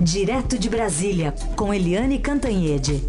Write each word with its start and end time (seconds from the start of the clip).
Direto 0.00 0.58
de 0.58 0.68
Brasília, 0.68 1.34
com 1.56 1.72
Eliane 1.72 2.18
Cantanhede. 2.18 3.02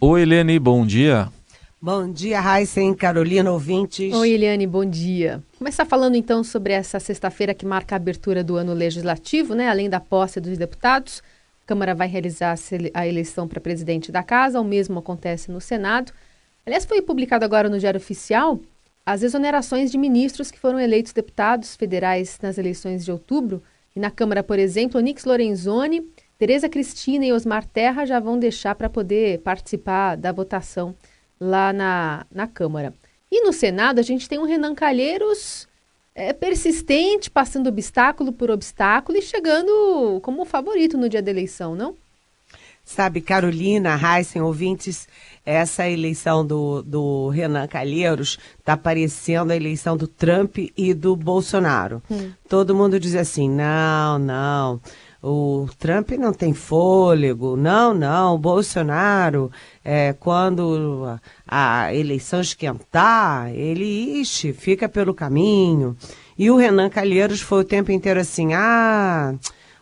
Oi, 0.00 0.22
Eliane, 0.22 0.58
bom 0.58 0.86
dia. 0.86 1.28
Bom 1.82 2.10
dia, 2.12 2.40
Raíssen, 2.40 2.94
Carolina, 2.94 3.50
ouvintes. 3.50 4.14
Oi, 4.14 4.30
Eliane, 4.30 4.66
bom 4.66 4.84
dia. 4.84 5.42
Começar 5.58 5.84
falando 5.84 6.14
então 6.14 6.44
sobre 6.44 6.72
essa 6.72 7.00
sexta-feira 7.00 7.52
que 7.52 7.66
marca 7.66 7.94
a 7.94 7.96
abertura 7.96 8.44
do 8.44 8.56
ano 8.56 8.72
legislativo, 8.72 9.54
né? 9.54 9.68
Além 9.68 9.90
da 9.90 9.98
posse 9.98 10.40
dos 10.40 10.56
deputados, 10.56 11.22
a 11.64 11.66
Câmara 11.66 11.94
vai 11.94 12.06
realizar 12.06 12.54
a 12.94 13.06
eleição 13.06 13.48
para 13.48 13.60
presidente 13.60 14.12
da 14.12 14.22
casa, 14.22 14.60
o 14.60 14.64
mesmo 14.64 15.00
acontece 15.00 15.50
no 15.50 15.60
Senado. 15.60 16.12
Aliás, 16.64 16.84
foi 16.84 17.02
publicado 17.02 17.44
agora 17.44 17.68
no 17.68 17.78
Diário 17.78 17.98
Oficial 17.98 18.60
as 19.04 19.22
exonerações 19.22 19.90
de 19.90 19.98
ministros 19.98 20.50
que 20.50 20.58
foram 20.58 20.78
eleitos 20.78 21.12
deputados 21.12 21.74
federais 21.74 22.38
nas 22.42 22.58
eleições 22.58 23.04
de 23.04 23.10
outubro. 23.10 23.62
E 23.96 23.98
na 23.98 24.10
Câmara, 24.10 24.42
por 24.42 24.58
exemplo, 24.58 24.98
Onix 24.98 25.24
Lorenzoni 25.24 26.06
Tereza 26.40 26.70
Cristina 26.70 27.26
e 27.26 27.34
Osmar 27.34 27.66
Terra 27.66 28.06
já 28.06 28.18
vão 28.18 28.38
deixar 28.38 28.74
para 28.74 28.88
poder 28.88 29.40
participar 29.40 30.16
da 30.16 30.32
votação 30.32 30.94
lá 31.38 31.70
na, 31.70 32.24
na 32.32 32.46
Câmara. 32.46 32.94
E 33.30 33.44
no 33.44 33.52
Senado 33.52 33.98
a 33.98 34.02
gente 34.02 34.26
tem 34.26 34.38
um 34.38 34.46
Renan 34.46 34.74
Calheiros 34.74 35.68
é, 36.14 36.32
persistente, 36.32 37.30
passando 37.30 37.66
obstáculo 37.66 38.32
por 38.32 38.50
obstáculo 38.50 39.18
e 39.18 39.22
chegando 39.22 40.18
como 40.22 40.46
favorito 40.46 40.96
no 40.96 41.10
dia 41.10 41.20
da 41.20 41.30
eleição, 41.30 41.74
não? 41.74 41.94
Sabe, 42.90 43.20
Carolina, 43.20 43.96
Heisen, 43.96 44.42
ouvintes, 44.42 45.06
essa 45.46 45.88
eleição 45.88 46.44
do, 46.44 46.82
do 46.82 47.28
Renan 47.28 47.68
Calheiros 47.68 48.36
está 48.58 48.76
parecendo 48.76 49.52
a 49.52 49.56
eleição 49.56 49.96
do 49.96 50.08
Trump 50.08 50.58
e 50.76 50.92
do 50.92 51.14
Bolsonaro. 51.14 52.02
Hum. 52.10 52.32
Todo 52.48 52.74
mundo 52.74 52.98
diz 52.98 53.14
assim: 53.14 53.48
não, 53.48 54.18
não 54.18 54.80
o 55.22 55.68
Trump 55.78 56.10
não 56.12 56.32
tem 56.32 56.52
fôlego, 56.52 57.56
não, 57.56 57.94
não, 57.94 58.34
o 58.34 58.38
Bolsonaro, 58.38 59.52
é, 59.84 60.12
quando 60.14 61.04
a, 61.46 61.84
a 61.84 61.94
eleição 61.94 62.40
esquentar, 62.40 63.54
ele, 63.54 63.84
ixi, 64.20 64.52
fica 64.52 64.88
pelo 64.88 65.14
caminho. 65.14 65.96
E 66.36 66.50
o 66.50 66.56
Renan 66.56 66.90
Calheiros 66.90 67.40
foi 67.40 67.60
o 67.60 67.64
tempo 67.64 67.92
inteiro 67.92 68.18
assim, 68.18 68.52
ah, 68.52 69.32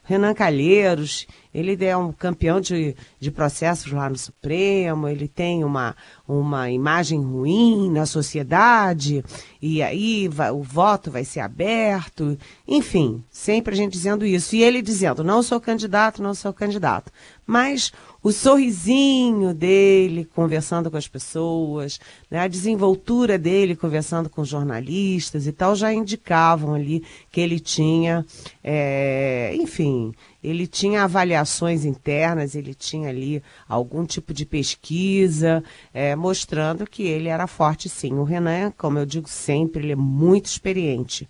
Renan 0.03 0.35
Calheiros, 0.35 1.27
ele 1.59 1.85
é 1.85 1.97
um 1.97 2.13
campeão 2.13 2.61
de, 2.61 2.95
de 3.19 3.31
processos 3.31 3.91
lá 3.93 4.09
no 4.09 4.17
Supremo, 4.17 5.09
ele 5.09 5.27
tem 5.27 5.65
uma, 5.65 5.97
uma 6.27 6.71
imagem 6.71 7.21
ruim 7.21 7.91
na 7.91 8.07
sociedade, 8.07 9.25
e 9.61 9.83
aí 9.83 10.29
vai, 10.29 10.51
o 10.51 10.63
voto 10.63 11.11
vai 11.11 11.25
ser 11.25 11.41
aberto. 11.41 12.39
Enfim, 12.67 13.23
sempre 13.31 13.75
a 13.75 13.77
gente 13.77 13.93
dizendo 13.93 14.25
isso. 14.25 14.55
E 14.55 14.63
ele 14.63 14.81
dizendo: 14.81 15.25
não 15.25 15.43
sou 15.43 15.61
candidato, 15.61 16.23
não 16.23 16.35
sou 16.35 16.53
candidato. 16.53 17.11
Mas 17.47 17.93
o 18.23 18.31
sorrisinho 18.31 19.55
dele 19.55 20.29
conversando 20.35 20.91
com 20.91 20.97
as 20.97 21.09
pessoas, 21.09 21.99
né, 22.31 22.41
a 22.41 22.49
desenvoltura 22.49 23.39
dele 23.39 23.75
conversando 23.75 24.29
com 24.29 24.45
jornalistas 24.45 25.47
e 25.47 25.53
tal, 25.53 25.75
já 25.75 25.93
indicavam 25.93 26.75
ali 26.75 27.03
que 27.33 27.41
ele 27.41 27.59
tinha, 27.59 28.27
é, 28.63 29.55
enfim, 29.55 30.13
ele 30.43 30.67
tinha 30.67 31.03
avaliações 31.03 31.85
internas, 31.85 32.55
ele 32.55 32.75
tinha 32.75 33.09
ali 33.09 33.43
algum 33.69 34.05
tipo 34.05 34.33
de 34.33 34.47
pesquisa, 34.47 35.63
é, 35.93 36.15
mostrando 36.15 36.87
que 36.87 37.03
ele 37.03 37.29
era 37.29 37.47
forte 37.47 37.89
sim. 37.89 38.15
O 38.15 38.25
Renan, 38.25 38.73
como 38.77 38.99
eu 38.99 39.07
digo 39.07 39.29
sempre, 39.29 39.83
ele 39.83 39.93
é 39.93 39.97
muito 39.97 40.47
experiente 40.47 41.29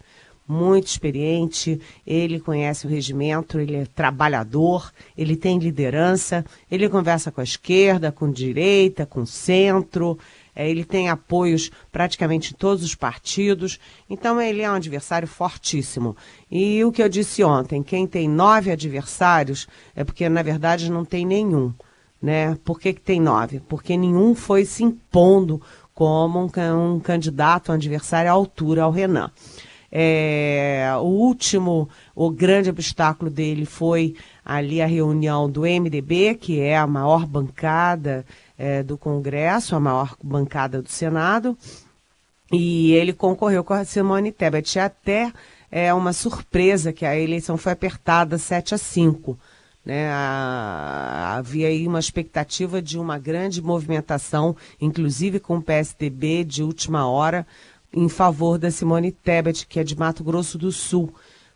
muito 0.49 0.87
experiente, 0.87 1.79
ele 2.07 2.41
conhece 2.41 2.87
o 2.87 2.89
regimento, 2.89 3.61
ele 3.61 3.77
é 3.77 3.85
trabalhador, 3.85 4.91
ele 5.17 5.37
tem 5.37 5.59
liderança, 5.59 6.43
ele 6.71 6.89
conversa 6.89 7.31
com 7.31 7.43
a 7.43 7.45
esquerda, 7.45 8.11
com 8.11 8.25
a 8.25 8.33
direita, 8.33 9.05
com 9.05 9.21
o 9.21 9.27
centro, 9.27 10.19
é, 10.59 10.69
ele 10.69 10.85
tem 10.85 11.09
apoios 11.09 11.71
praticamente 11.93 12.53
em 12.53 12.57
todos 12.57 12.83
os 12.83 12.97
partidos, 12.97 13.79
então 14.11 14.41
ele 14.41 14.63
é 14.63 14.69
um 14.69 14.75
adversário 14.75 15.29
fortíssimo. 15.29 16.17
E 16.51 16.85
o 16.85 16.91
que 16.91 17.01
eu 17.01 17.09
disse 17.09 17.45
ontem, 17.45 17.81
quem 17.81 18.09
tem 18.09 18.29
nove 18.29 18.73
adversários 18.73 19.69
é 19.95 20.03
porque 20.03 20.29
na 20.29 20.43
verdade 20.43 20.91
não 20.91 21.05
tem 21.05 21.25
nenhum. 21.25 21.73
Né? 22.21 22.59
Por 22.65 22.81
que, 22.81 22.93
que 22.93 23.01
tem 23.01 23.21
nove? 23.21 23.61
Porque 23.69 23.97
nenhum 23.97 24.35
foi 24.35 24.65
se 24.65 24.83
impondo 24.83 25.63
como 25.95 26.41
um, 26.41 26.95
um 26.95 26.99
candidato, 26.99 27.71
um 27.71 27.77
adversário 27.77 28.29
à 28.29 28.35
altura 28.35 28.83
ao 28.83 28.91
Renan. 28.91 29.31
É, 29.93 30.91
o 30.99 31.07
último, 31.07 31.89
o 32.17 32.31
grande 32.31 32.69
obstáculo 32.69 33.31
dele 33.31 33.65
foi 33.65 34.17
ali 34.45 34.83
a 34.83 34.87
reunião 34.87 35.49
do 35.49 35.63
MDB, 35.63 36.35
que 36.35 36.61
é 36.61 36.77
a 36.77 36.87
maior 36.87 37.25
bancada 37.25 38.27
é, 38.59 38.83
do 38.83 38.99
Congresso, 38.99 39.77
a 39.77 39.81
maior 39.81 40.17
bancada 40.23 40.83
do 40.83 40.89
Senado, 40.89 41.57
e 42.53 42.93
ele 42.93 43.13
concorreu 43.13 43.63
com 43.63 43.75
a 43.75 43.85
Simone 43.85 44.33
Tebet. 44.33 44.79
Até 44.79 45.33
é 45.71 45.95
uma 45.95 46.13
surpresa 46.13 46.93
que 46.93 47.07
a 47.07 47.19
eleição 47.19 47.57
foi 47.57 47.73
apertada 47.73 48.37
7 48.37 48.75
a 48.75 48.79
5. 48.79 49.39
Né? 49.85 50.11
havia 50.13 51.69
aí 51.69 51.87
uma 51.87 51.99
expectativa 51.99 52.83
de 52.83 52.99
uma 52.99 53.19
grande 53.19 53.63
movimentação, 53.63 54.55
inclusive 54.79 55.41
com 55.41 55.57
o 55.57 55.63
PSDB 55.63 56.45
de 56.45 56.63
última 56.63 57.09
hora, 57.09 57.47
em 57.91 58.07
favor 58.07 58.59
da 58.59 58.71
Simone 58.71 59.11
Tebet, 59.11 59.67
que 59.67 59.81
é 59.81 59.85
de 59.85 59.97
Mato 59.97 60.23
Grosso 60.23 60.59
do 60.59 60.71
Sul. 60.71 61.11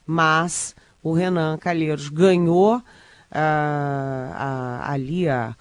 Mas 0.07 0.75
o 1.03 1.13
Renan 1.13 1.59
Calheiros 1.59 2.09
ganhou 2.09 2.77
uh, 2.77 2.83
a, 3.31 4.91
ali 4.91 5.29
a, 5.29 5.55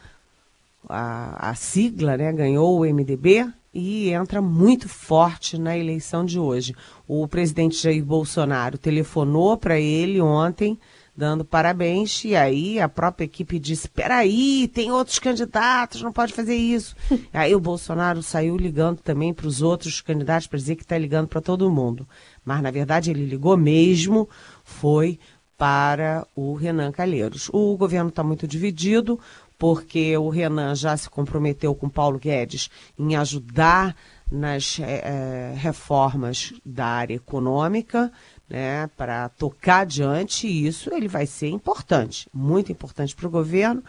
a, 0.91 1.49
a 1.49 1.55
sigla, 1.55 2.17
né? 2.17 2.31
ganhou 2.31 2.79
o 2.79 2.85
MDB 2.85 3.47
e 3.73 4.09
entra 4.09 4.41
muito 4.41 4.89
forte 4.89 5.57
na 5.57 5.77
eleição 5.77 6.25
de 6.25 6.37
hoje. 6.37 6.75
O 7.07 7.27
presidente 7.27 7.81
Jair 7.81 8.03
Bolsonaro 8.03 8.77
telefonou 8.77 9.57
para 9.57 9.79
ele 9.79 10.19
ontem 10.21 10.77
dando 11.15 11.45
parabéns. 11.45 12.23
E 12.25 12.35
aí 12.35 12.79
a 12.79 12.89
própria 12.89 13.25
equipe 13.25 13.59
disse: 13.59 13.87
peraí, 13.87 14.67
tem 14.67 14.91
outros 14.91 15.19
candidatos, 15.19 16.01
não 16.01 16.11
pode 16.11 16.33
fazer 16.33 16.55
isso. 16.55 16.95
aí 17.31 17.55
o 17.55 17.59
Bolsonaro 17.59 18.21
saiu 18.23 18.57
ligando 18.57 18.99
também 18.99 19.33
para 19.33 19.47
os 19.47 19.61
outros 19.61 20.01
candidatos 20.01 20.47
para 20.47 20.59
dizer 20.59 20.75
que 20.75 20.83
está 20.83 20.97
ligando 20.97 21.27
para 21.27 21.41
todo 21.41 21.69
mundo. 21.71 22.07
Mas 22.43 22.61
na 22.61 22.71
verdade 22.71 23.11
ele 23.11 23.25
ligou 23.25 23.55
mesmo, 23.55 24.27
foi 24.63 25.19
para 25.57 26.25
o 26.35 26.55
Renan 26.55 26.91
Calheiros. 26.91 27.49
O 27.53 27.77
governo 27.77 28.09
está 28.09 28.23
muito 28.23 28.47
dividido, 28.47 29.19
porque 29.61 30.17
o 30.17 30.27
Renan 30.29 30.73
já 30.73 30.97
se 30.97 31.07
comprometeu 31.07 31.75
com 31.75 31.87
Paulo 31.87 32.17
Guedes 32.17 32.67
em 32.97 33.15
ajudar 33.15 33.95
nas 34.31 34.79
é, 34.79 35.53
reformas 35.55 36.51
da 36.65 36.87
área 36.87 37.13
econômica 37.13 38.11
né, 38.49 38.89
para 38.97 39.29
tocar 39.29 39.81
adiante 39.81 40.47
isso, 40.47 40.91
ele 40.91 41.07
vai 41.07 41.27
ser 41.27 41.49
importante, 41.49 42.27
muito 42.33 42.71
importante 42.71 43.15
para 43.15 43.27
o 43.27 43.29
governo. 43.29 43.83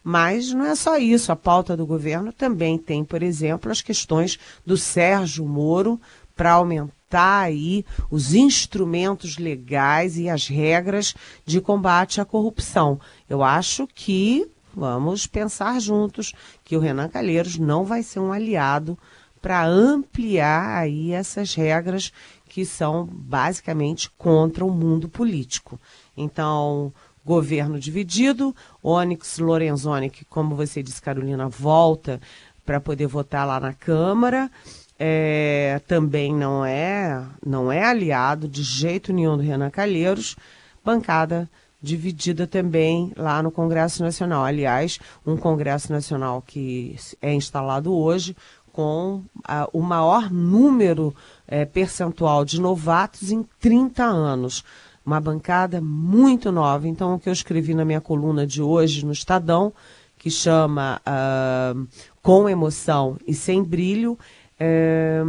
Mas 0.00 0.52
não 0.52 0.64
é 0.64 0.76
só 0.76 0.96
isso, 0.96 1.32
a 1.32 1.36
pauta 1.36 1.76
do 1.76 1.84
governo 1.84 2.32
também 2.32 2.78
tem, 2.78 3.04
por 3.04 3.20
exemplo, 3.20 3.72
as 3.72 3.82
questões 3.82 4.38
do 4.64 4.76
Sérgio 4.76 5.44
Moro 5.44 6.00
para 6.36 6.52
aumentar 6.52 7.40
aí 7.40 7.84
os 8.08 8.32
instrumentos 8.32 9.38
legais 9.38 10.18
e 10.18 10.28
as 10.28 10.46
regras 10.46 11.16
de 11.44 11.60
combate 11.60 12.20
à 12.20 12.24
corrupção. 12.24 13.00
Eu 13.28 13.42
acho 13.42 13.88
que 13.88 14.48
vamos 14.76 15.26
pensar 15.26 15.80
juntos 15.80 16.34
que 16.62 16.76
o 16.76 16.80
Renan 16.80 17.08
Calheiros 17.08 17.58
não 17.58 17.82
vai 17.82 18.02
ser 18.02 18.20
um 18.20 18.30
aliado 18.30 18.98
para 19.40 19.64
ampliar 19.64 20.76
aí 20.76 21.12
essas 21.12 21.54
regras 21.54 22.12
que 22.48 22.66
são 22.66 23.06
basicamente 23.06 24.10
contra 24.18 24.64
o 24.64 24.70
mundo 24.70 25.08
político. 25.08 25.80
Então, 26.16 26.92
governo 27.24 27.80
dividido, 27.80 28.54
Onyx 28.82 29.38
Lorenzoni, 29.38 30.10
que, 30.10 30.24
como 30.26 30.54
você 30.54 30.82
disse, 30.82 31.00
Carolina, 31.00 31.48
volta 31.48 32.20
para 32.64 32.80
poder 32.80 33.06
votar 33.06 33.46
lá 33.46 33.58
na 33.58 33.72
Câmara. 33.72 34.50
É, 34.98 35.80
também 35.86 36.34
não 36.34 36.64
é 36.64 37.22
não 37.44 37.70
é 37.70 37.84
aliado 37.84 38.48
de 38.48 38.62
jeito 38.62 39.12
nenhum 39.12 39.36
do 39.36 39.42
Renan 39.42 39.70
Calheiros, 39.70 40.36
bancada 40.82 41.50
dividida 41.82 42.46
também 42.46 43.12
lá 43.16 43.42
no 43.42 43.50
Congresso 43.50 44.02
Nacional. 44.02 44.44
Aliás, 44.44 44.98
um 45.26 45.36
Congresso 45.36 45.92
Nacional 45.92 46.42
que 46.42 46.96
é 47.20 47.32
instalado 47.34 47.94
hoje 47.94 48.36
com 48.72 49.22
ah, 49.44 49.68
o 49.72 49.80
maior 49.80 50.30
número 50.30 51.14
é, 51.48 51.64
percentual 51.64 52.44
de 52.44 52.60
novatos 52.60 53.30
em 53.30 53.42
30 53.58 54.04
anos. 54.04 54.62
Uma 55.04 55.20
bancada 55.20 55.80
muito 55.80 56.52
nova. 56.52 56.86
Então, 56.86 57.14
o 57.14 57.18
que 57.18 57.28
eu 57.28 57.32
escrevi 57.32 57.72
na 57.72 57.84
minha 57.84 58.00
coluna 58.00 58.46
de 58.46 58.60
hoje 58.60 59.06
no 59.06 59.12
Estadão, 59.12 59.72
que 60.18 60.30
chama 60.30 61.00
uh, 61.06 61.86
Com 62.20 62.48
Emoção 62.48 63.16
e 63.26 63.32
Sem 63.32 63.62
Brilho, 63.62 64.18
é, 64.58 65.22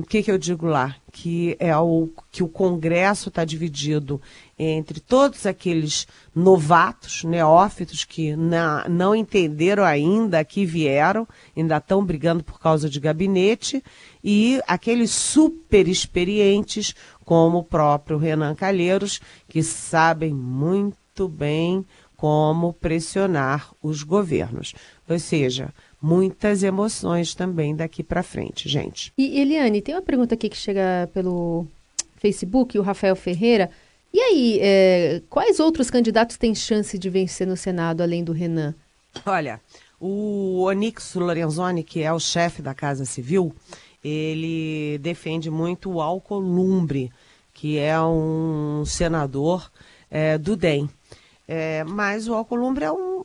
o 0.00 0.06
que, 0.06 0.22
que 0.22 0.30
eu 0.30 0.38
digo 0.38 0.66
lá? 0.66 0.94
Que 1.10 1.56
é 1.58 1.76
o 1.76 2.08
que 2.30 2.42
o 2.42 2.48
Congresso 2.48 3.28
está 3.28 3.44
dividido 3.44 4.20
entre 4.62 5.00
todos 5.00 5.46
aqueles 5.46 6.06
novatos, 6.34 7.24
neófitos 7.24 8.04
que 8.04 8.36
na, 8.36 8.86
não 8.90 9.14
entenderam 9.14 9.82
ainda 9.84 10.44
que 10.44 10.66
vieram, 10.66 11.26
ainda 11.56 11.78
estão 11.78 12.04
brigando 12.04 12.44
por 12.44 12.60
causa 12.60 12.88
de 12.90 13.00
gabinete, 13.00 13.82
e 14.22 14.60
aqueles 14.68 15.12
super 15.12 15.88
experientes, 15.88 16.94
como 17.24 17.58
o 17.58 17.64
próprio 17.64 18.18
Renan 18.18 18.54
Calheiros, 18.54 19.18
que 19.48 19.62
sabem 19.62 20.34
muito 20.34 21.26
bem 21.26 21.86
como 22.14 22.74
pressionar 22.74 23.70
os 23.82 24.02
governos. 24.02 24.74
Ou 25.08 25.18
seja, 25.18 25.72
muitas 26.02 26.62
emoções 26.62 27.34
também 27.34 27.74
daqui 27.74 28.02
para 28.02 28.22
frente, 28.22 28.68
gente. 28.68 29.10
E 29.16 29.40
Eliane, 29.40 29.80
tem 29.80 29.94
uma 29.94 30.02
pergunta 30.02 30.34
aqui 30.34 30.50
que 30.50 30.56
chega 30.56 31.08
pelo 31.14 31.66
Facebook, 32.16 32.78
o 32.78 32.82
Rafael 32.82 33.16
Ferreira. 33.16 33.70
E 34.12 34.20
aí, 34.20 34.58
é, 34.60 35.22
quais 35.30 35.60
outros 35.60 35.90
candidatos 35.90 36.36
têm 36.36 36.54
chance 36.54 36.98
de 36.98 37.08
vencer 37.08 37.46
no 37.46 37.56
Senado, 37.56 38.02
além 38.02 38.24
do 38.24 38.32
Renan? 38.32 38.74
Olha, 39.24 39.60
o 40.00 40.62
Onix 40.62 41.14
Lorenzoni, 41.14 41.84
que 41.84 42.02
é 42.02 42.12
o 42.12 42.18
chefe 42.18 42.60
da 42.60 42.74
Casa 42.74 43.04
Civil, 43.04 43.54
ele 44.02 44.98
defende 44.98 45.50
muito 45.50 45.90
o 45.90 46.00
Alcolumbre, 46.00 47.12
que 47.52 47.78
é 47.78 48.00
um 48.00 48.82
senador 48.84 49.70
é, 50.10 50.38
do 50.38 50.56
DEM. 50.56 50.88
É, 51.52 51.82
mas 51.82 52.28
o 52.28 52.34
Alcolumbre 52.34 52.84
é 52.84 52.92
um, 52.92 53.24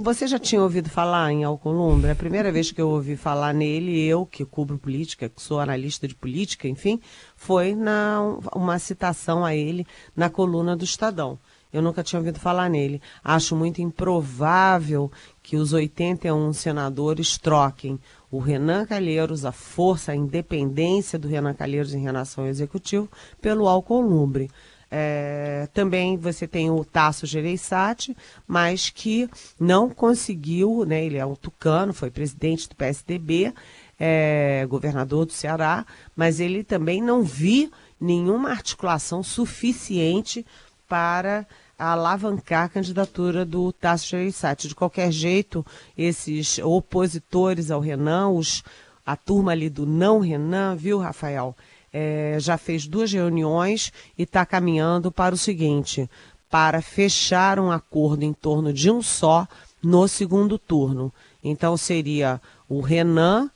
Você 0.00 0.26
já 0.26 0.38
tinha 0.38 0.62
ouvido 0.62 0.88
falar 0.88 1.30
em 1.30 1.44
Alcolumbre? 1.44 2.10
A 2.10 2.14
primeira 2.14 2.50
vez 2.50 2.72
que 2.72 2.80
eu 2.80 2.88
ouvi 2.88 3.16
falar 3.16 3.52
nele, 3.52 4.02
eu 4.02 4.24
que 4.24 4.46
cubro 4.46 4.78
política, 4.78 5.28
que 5.28 5.42
sou 5.42 5.60
analista 5.60 6.08
de 6.08 6.14
política, 6.14 6.66
enfim, 6.66 6.98
foi 7.36 7.74
na, 7.74 8.18
uma 8.54 8.78
citação 8.78 9.44
a 9.44 9.54
ele 9.54 9.86
na 10.16 10.30
coluna 10.30 10.74
do 10.74 10.84
Estadão. 10.84 11.38
Eu 11.70 11.82
nunca 11.82 12.02
tinha 12.02 12.18
ouvido 12.18 12.40
falar 12.40 12.70
nele. 12.70 12.98
Acho 13.22 13.54
muito 13.54 13.82
improvável 13.82 15.12
que 15.42 15.58
os 15.58 15.74
81 15.74 16.54
senadores 16.54 17.36
troquem 17.36 18.00
o 18.30 18.38
Renan 18.38 18.86
Calheiros, 18.86 19.44
a 19.44 19.52
força, 19.52 20.12
a 20.12 20.16
independência 20.16 21.18
do 21.18 21.28
Renan 21.28 21.52
Calheiros 21.52 21.92
em 21.92 22.00
relação 22.00 22.44
ao 22.44 22.50
executivo, 22.50 23.06
pelo 23.38 23.68
Alcolumbre. 23.68 24.50
É, 24.90 25.68
também 25.72 26.16
você 26.16 26.48
tem 26.48 26.68
o 26.68 26.84
Tasso 26.84 27.24
Gereissati, 27.24 28.16
mas 28.46 28.90
que 28.90 29.30
não 29.58 29.88
conseguiu, 29.88 30.84
né, 30.84 31.04
ele 31.04 31.16
é 31.16 31.24
um 31.24 31.36
tucano, 31.36 31.94
foi 31.94 32.10
presidente 32.10 32.68
do 32.68 32.74
PSDB, 32.74 33.54
é, 33.98 34.66
governador 34.68 35.26
do 35.26 35.32
Ceará, 35.32 35.86
mas 36.16 36.40
ele 36.40 36.64
também 36.64 37.00
não 37.00 37.22
viu 37.22 37.70
nenhuma 38.00 38.50
articulação 38.50 39.22
suficiente 39.22 40.44
para 40.88 41.46
alavancar 41.78 42.64
a 42.64 42.68
candidatura 42.68 43.44
do 43.44 43.72
Tasso 43.72 44.08
Gereissati. 44.08 44.68
De 44.68 44.74
qualquer 44.74 45.12
jeito, 45.12 45.64
esses 45.96 46.58
opositores 46.58 47.70
ao 47.70 47.80
Renan, 47.80 48.28
os, 48.30 48.64
a 49.06 49.16
turma 49.16 49.52
ali 49.52 49.70
do 49.70 49.86
não 49.86 50.18
Renan, 50.18 50.74
viu, 50.74 50.98
Rafael? 50.98 51.54
É, 51.92 52.36
já 52.38 52.56
fez 52.56 52.86
duas 52.86 53.12
reuniões 53.12 53.92
e 54.16 54.22
está 54.22 54.46
caminhando 54.46 55.10
para 55.10 55.34
o 55.34 55.38
seguinte: 55.38 56.08
para 56.48 56.82
fechar 56.82 57.58
um 57.58 57.70
acordo 57.70 58.24
em 58.24 58.32
torno 58.32 58.72
de 58.72 58.90
um 58.90 59.02
só 59.02 59.46
no 59.82 60.06
segundo 60.08 60.58
turno. 60.58 61.12
Então 61.42 61.76
seria 61.76 62.40
o 62.68 62.80
Renan, 62.80 63.50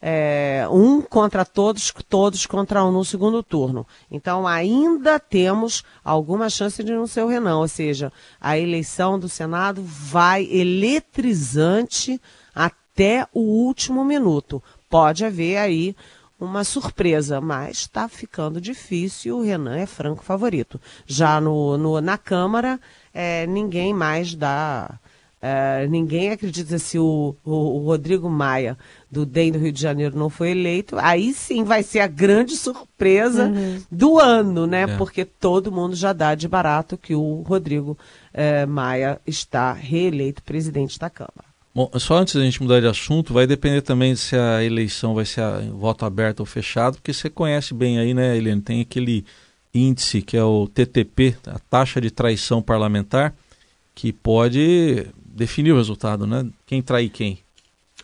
é, 0.00 0.66
um 0.70 1.00
contra 1.00 1.44
todos, 1.44 1.92
todos 2.08 2.46
contra 2.46 2.84
um 2.84 2.92
no 2.92 3.04
segundo 3.04 3.42
turno. 3.42 3.86
Então 4.10 4.46
ainda 4.46 5.18
temos 5.18 5.82
alguma 6.04 6.50
chance 6.50 6.82
de 6.84 6.92
não 6.92 7.06
ser 7.06 7.22
o 7.22 7.28
Renan, 7.28 7.58
ou 7.58 7.68
seja, 7.68 8.12
a 8.40 8.58
eleição 8.58 9.18
do 9.18 9.28
Senado 9.28 9.82
vai 9.82 10.44
eletrizante 10.44 12.20
até 12.54 13.26
o 13.32 13.40
último 13.40 14.04
minuto. 14.04 14.62
Pode 14.88 15.24
haver 15.24 15.56
aí 15.56 15.96
uma 16.38 16.64
surpresa, 16.64 17.40
mas 17.40 17.78
está 17.78 18.08
ficando 18.08 18.60
difícil. 18.60 19.38
O 19.38 19.42
Renan 19.42 19.76
é 19.76 19.86
franco 19.86 20.24
favorito. 20.24 20.80
Já 21.06 21.40
no, 21.40 21.78
no 21.78 22.00
na 22.00 22.18
Câmara, 22.18 22.80
é, 23.12 23.46
ninguém 23.46 23.94
mais 23.94 24.34
dá. 24.34 24.98
É, 25.46 25.86
ninguém 25.88 26.30
acredita 26.30 26.78
se 26.78 26.98
o, 26.98 27.36
o, 27.44 27.52
o, 27.52 27.84
Rodrigo 27.84 28.30
Maia, 28.30 28.78
do 29.10 29.26
DEM 29.26 29.52
do 29.52 29.58
Rio 29.58 29.72
de 29.72 29.80
Janeiro, 29.80 30.18
não 30.18 30.30
foi 30.30 30.52
eleito. 30.52 30.96
Aí 30.98 31.34
sim 31.34 31.64
vai 31.64 31.82
ser 31.82 32.00
a 32.00 32.06
grande 32.06 32.56
surpresa 32.56 33.48
uhum. 33.48 33.82
do 33.90 34.18
ano, 34.18 34.66
né? 34.66 34.82
É. 34.84 34.96
Porque 34.96 35.22
todo 35.22 35.70
mundo 35.70 35.94
já 35.94 36.14
dá 36.14 36.34
de 36.34 36.48
barato 36.48 36.96
que 36.96 37.14
o 37.14 37.42
Rodrigo 37.42 37.96
é, 38.32 38.64
Maia 38.64 39.20
está 39.26 39.74
reeleito 39.74 40.42
presidente 40.42 40.98
da 40.98 41.10
Câmara. 41.10 41.53
Bom, 41.74 41.90
só 41.98 42.18
antes 42.18 42.36
da 42.36 42.42
gente 42.42 42.62
mudar 42.62 42.80
de 42.80 42.86
assunto, 42.86 43.34
vai 43.34 43.48
depender 43.48 43.82
também 43.82 44.14
se 44.14 44.36
a 44.36 44.62
eleição 44.62 45.12
vai 45.12 45.24
ser 45.24 45.40
a, 45.40 45.58
voto 45.58 46.04
aberto 46.04 46.40
ou 46.40 46.46
fechado, 46.46 46.94
porque 46.94 47.12
você 47.12 47.28
conhece 47.28 47.74
bem 47.74 47.98
aí, 47.98 48.14
né, 48.14 48.36
Helene? 48.36 48.62
Tem 48.62 48.80
aquele 48.80 49.24
índice 49.74 50.22
que 50.22 50.36
é 50.36 50.44
o 50.44 50.68
TTP, 50.68 51.36
a 51.48 51.58
taxa 51.58 52.00
de 52.00 52.12
traição 52.12 52.62
parlamentar, 52.62 53.34
que 53.92 54.12
pode 54.12 55.04
definir 55.26 55.72
o 55.72 55.76
resultado, 55.76 56.28
né? 56.28 56.46
Quem 56.64 56.80
trai 56.80 57.08
quem. 57.08 57.40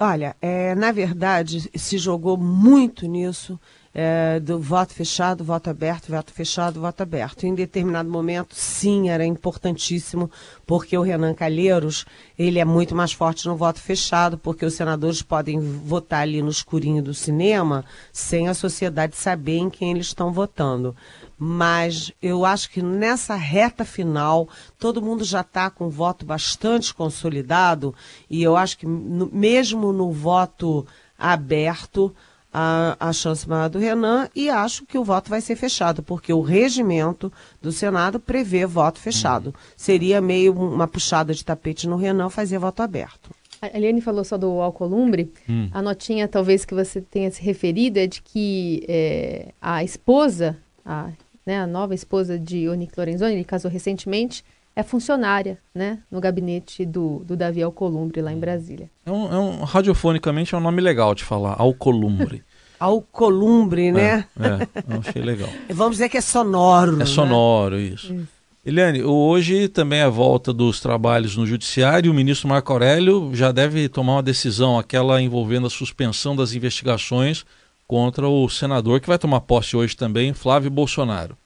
Olha, 0.01 0.35
é, 0.43 0.75
na 0.75 0.91
verdade, 0.91 1.71
se 1.73 1.97
jogou 1.97 2.37
muito 2.37 3.07
nisso 3.07 3.61
é, 3.93 4.39
do 4.39 4.59
voto 4.59 4.95
fechado, 4.95 5.43
voto 5.43 5.69
aberto, 5.69 6.13
voto 6.13 6.33
fechado, 6.33 6.81
voto 6.81 7.03
aberto. 7.03 7.45
Em 7.45 7.55
determinado 7.55 8.09
momento, 8.09 8.55
sim, 8.55 9.11
era 9.11 9.25
importantíssimo, 9.25 10.31
porque 10.65 10.97
o 10.97 11.03
Renan 11.03 11.35
Calheiros, 11.35 12.07
ele 12.39 12.61
é 12.61 12.65
muito 12.65 12.95
mais 12.95 13.13
forte 13.13 13.47
no 13.47 13.57
voto 13.57 13.81
fechado, 13.81 14.39
porque 14.39 14.65
os 14.65 14.75
senadores 14.75 15.23
podem 15.23 15.59
votar 15.59 16.23
ali 16.23 16.41
no 16.41 16.51
escurinho 16.51 17.03
do 17.03 17.13
cinema, 17.13 17.85
sem 18.13 18.49
a 18.49 18.55
sociedade 18.55 19.17
saber 19.17 19.59
em 19.59 19.71
quem 19.71 19.91
eles 19.91 20.07
estão 20.07 20.33
votando. 20.33 20.95
Mas 21.37 22.13
eu 22.23 22.45
acho 22.45 22.71
que 22.71 22.83
nessa 22.83 23.35
reta 23.35 23.85
final, 23.85 24.49
todo 24.79 25.03
mundo 25.03 25.25
já 25.25 25.41
está 25.41 25.69
com 25.69 25.87
o 25.87 25.91
voto 25.91 26.25
bastante 26.25 26.95
consolidado, 26.95 27.93
e 28.29 28.43
eu 28.43 28.57
acho 28.57 28.79
que 28.79 28.87
no, 28.87 29.29
mesmo 29.33 29.93
no 29.93 30.13
voto 30.13 30.87
aberto, 31.19 32.15
a, 32.53 32.97
a 32.99 33.13
chance 33.13 33.49
maior 33.49 33.69
do 33.69 33.79
Renan 33.79 34.29
e 34.35 34.51
acho 34.51 34.85
que 34.85 34.99
o 34.99 35.05
voto 35.05 35.31
vai 35.31 35.41
ser 35.41 35.57
fechado, 35.57 36.03
porque 36.03 36.33
o 36.33 36.41
regimento 36.41 37.33
do 37.63 37.71
Senado 37.71 38.19
prevê 38.19 38.67
voto 38.67 38.99
fechado. 38.99 39.47
Uhum. 39.47 39.53
Seria 39.77 40.21
meio 40.21 40.53
uma 40.53 40.89
puxada 40.89 41.33
de 41.33 41.45
tapete 41.45 41.89
no 41.89 41.97
Renan 41.97 42.29
fazer 42.29 42.59
voto 42.59 42.83
aberto. 42.83 43.31
A 43.63 43.77
Eliane 43.77 44.01
falou 44.01 44.25
só 44.25 44.39
do 44.39 44.61
Alcolumbre. 44.61 45.31
Hum. 45.49 45.69
A 45.73 45.83
notinha, 45.83 46.27
talvez, 46.27 46.65
que 46.65 46.75
você 46.75 47.01
tenha 47.01 47.31
se 47.31 47.43
referido 47.43 47.99
é 47.99 48.07
de 48.07 48.23
que 48.23 48.85
é, 48.89 49.53
a 49.61 49.85
esposa, 49.85 50.57
a, 50.85 51.11
né, 51.45 51.61
a 51.61 51.67
nova 51.67 51.95
esposa 51.95 52.39
de 52.39 52.69
Onic 52.69 52.95
Lorenzoni, 52.97 53.35
ele 53.35 53.45
casou 53.45 53.71
recentemente, 53.71 54.43
é 54.81 54.83
funcionária, 54.83 55.59
né, 55.75 55.99
no 56.11 56.21
gabinete 56.21 56.85
do, 56.85 57.23
do 57.25 57.37
Davi 57.37 57.63
Alcolumbre, 57.63 58.21
lá 58.21 58.33
em 58.33 58.39
Brasília. 58.39 58.91
É 59.05 59.11
um, 59.11 59.33
é 59.33 59.39
um, 59.39 59.63
radiofonicamente 59.63 60.55
é 60.55 60.59
um 60.59 60.61
nome 60.61 60.81
legal 60.81 61.15
de 61.15 61.23
falar, 61.23 61.55
Alcolumbre. 61.59 62.43
Alcolumbre, 62.81 63.93
né? 63.93 64.25
É, 64.41 64.95
é, 64.95 64.99
achei 65.07 65.21
legal. 65.21 65.51
Vamos 65.69 65.93
dizer 65.93 66.09
que 66.09 66.17
é 66.17 66.21
sonoro. 66.23 66.95
É 66.95 66.97
né? 67.01 67.05
sonoro, 67.05 67.79
isso. 67.79 68.13
isso. 68.15 68.29
Eliane, 68.65 69.03
hoje 69.03 69.69
também 69.69 70.01
é 70.01 70.05
a 70.05 70.09
volta 70.09 70.51
dos 70.51 70.81
trabalhos 70.81 71.37
no 71.37 71.47
Judiciário. 71.47 72.11
O 72.11 72.15
ministro 72.15 72.49
Marco 72.49 72.73
Aurélio 72.73 73.31
já 73.35 73.53
deve 73.53 73.87
tomar 73.89 74.15
uma 74.15 74.23
decisão, 74.23 74.79
aquela 74.79 75.21
envolvendo 75.21 75.67
a 75.67 75.71
suspensão 75.71 76.35
das 76.35 76.55
investigações 76.55 77.45
contra 77.87 78.27
o 78.27 78.49
senador 78.49 79.01
que 79.01 79.09
vai 79.09 79.19
tomar 79.19 79.41
posse 79.43 79.77
hoje 79.77 79.95
também, 79.95 80.33
Flávio 80.33 80.71
Bolsonaro. 80.71 81.37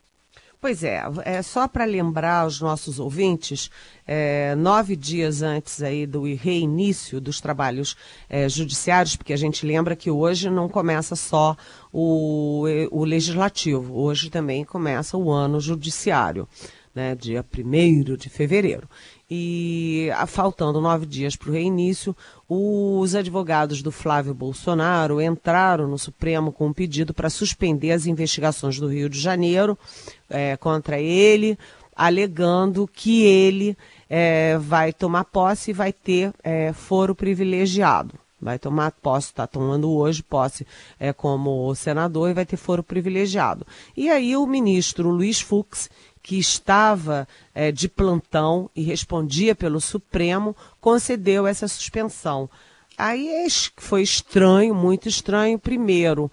Pois 0.64 0.82
é, 0.82 1.02
é 1.26 1.42
só 1.42 1.68
para 1.68 1.84
lembrar 1.84 2.38
aos 2.38 2.58
nossos 2.58 2.98
ouvintes, 2.98 3.70
é, 4.06 4.54
nove 4.54 4.96
dias 4.96 5.42
antes 5.42 5.82
aí 5.82 6.06
do 6.06 6.22
reinício 6.34 7.20
dos 7.20 7.38
trabalhos 7.38 7.94
é, 8.30 8.48
judiciários, 8.48 9.14
porque 9.14 9.34
a 9.34 9.36
gente 9.36 9.66
lembra 9.66 9.94
que 9.94 10.10
hoje 10.10 10.48
não 10.48 10.66
começa 10.66 11.14
só 11.16 11.54
o, 11.92 12.64
o 12.90 13.04
legislativo, 13.04 13.94
hoje 13.94 14.30
também 14.30 14.64
começa 14.64 15.18
o 15.18 15.30
ano 15.30 15.60
judiciário, 15.60 16.48
né, 16.94 17.14
dia 17.14 17.44
1 17.44 18.16
de 18.16 18.30
fevereiro. 18.30 18.88
E 19.30 20.08
faltando 20.26 20.80
nove 20.80 21.06
dias 21.06 21.34
para 21.34 21.48
o 21.48 21.52
reinício, 21.52 22.14
os 22.48 23.14
advogados 23.14 23.82
do 23.82 23.90
Flávio 23.90 24.34
Bolsonaro 24.34 25.20
entraram 25.20 25.88
no 25.88 25.98
Supremo 25.98 26.52
com 26.52 26.66
um 26.66 26.72
pedido 26.72 27.14
para 27.14 27.30
suspender 27.30 27.92
as 27.92 28.06
investigações 28.06 28.78
do 28.78 28.86
Rio 28.86 29.08
de 29.08 29.18
Janeiro 29.18 29.78
é, 30.28 30.56
contra 30.58 31.00
ele, 31.00 31.58
alegando 31.96 32.88
que 32.92 33.22
ele 33.22 33.76
é, 34.10 34.58
vai 34.58 34.92
tomar 34.92 35.24
posse 35.24 35.70
e 35.70 35.74
vai 35.74 35.92
ter 35.92 36.32
é, 36.42 36.72
foro 36.72 37.14
privilegiado. 37.14 38.18
vai 38.40 38.58
tomar 38.58 38.92
posse, 38.92 39.28
está 39.28 39.46
tomando 39.46 39.90
hoje 39.90 40.22
posse 40.22 40.66
é, 41.00 41.14
como 41.14 41.74
senador 41.74 42.28
e 42.28 42.34
vai 42.34 42.44
ter 42.44 42.58
foro 42.58 42.82
privilegiado. 42.82 43.66
E 43.96 44.10
aí 44.10 44.36
o 44.36 44.46
ministro 44.46 45.08
Luiz 45.08 45.40
Fux, 45.40 45.88
que 46.24 46.38
estava 46.38 47.28
é, 47.54 47.70
de 47.70 47.86
plantão 47.86 48.70
e 48.74 48.82
respondia 48.82 49.54
pelo 49.54 49.78
Supremo, 49.78 50.56
concedeu 50.80 51.46
essa 51.46 51.68
suspensão. 51.68 52.48
Aí 52.96 53.46
foi 53.76 54.00
estranho, 54.00 54.74
muito 54.74 55.06
estranho, 55.06 55.58
primeiro, 55.58 56.32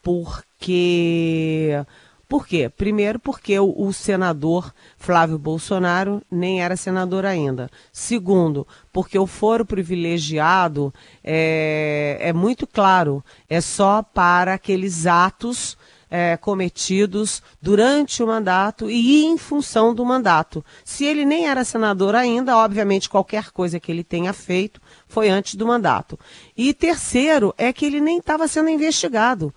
porque 0.00 1.84
por 2.28 2.46
quê? 2.46 2.70
Primeiro, 2.74 3.18
porque 3.18 3.58
o, 3.58 3.74
o, 3.76 3.92
senador 3.92 4.72
Flávio 4.96 5.38
Bolsonaro 5.38 6.22
nem 6.30 6.62
era 6.62 6.76
senador 6.76 7.26
ainda. 7.26 7.68
Segundo, 7.92 8.64
porque 8.92 9.18
o 9.18 9.26
foro 9.26 9.66
privilegiado 9.66 10.94
é, 11.24 12.16
é 12.20 12.32
muito 12.32 12.64
claro, 12.64 13.24
é 13.50 13.60
só 13.60 14.04
para 14.04 14.54
aqueles 14.54 15.04
atos 15.04 15.76
é, 16.14 16.36
cometidos 16.36 17.42
durante 17.60 18.22
o 18.22 18.26
mandato 18.26 18.90
e 18.90 19.24
em 19.24 19.38
função 19.38 19.94
do 19.94 20.04
mandato. 20.04 20.62
Se 20.84 21.06
ele 21.06 21.24
nem 21.24 21.46
era 21.46 21.64
senador 21.64 22.14
ainda, 22.14 22.54
obviamente 22.54 23.08
qualquer 23.08 23.50
coisa 23.50 23.80
que 23.80 23.90
ele 23.90 24.04
tenha 24.04 24.34
feito 24.34 24.78
foi 25.08 25.30
antes 25.30 25.54
do 25.54 25.66
mandato. 25.66 26.18
E 26.54 26.74
terceiro, 26.74 27.54
é 27.56 27.72
que 27.72 27.86
ele 27.86 27.98
nem 27.98 28.18
estava 28.18 28.46
sendo 28.46 28.68
investigado 28.68 29.54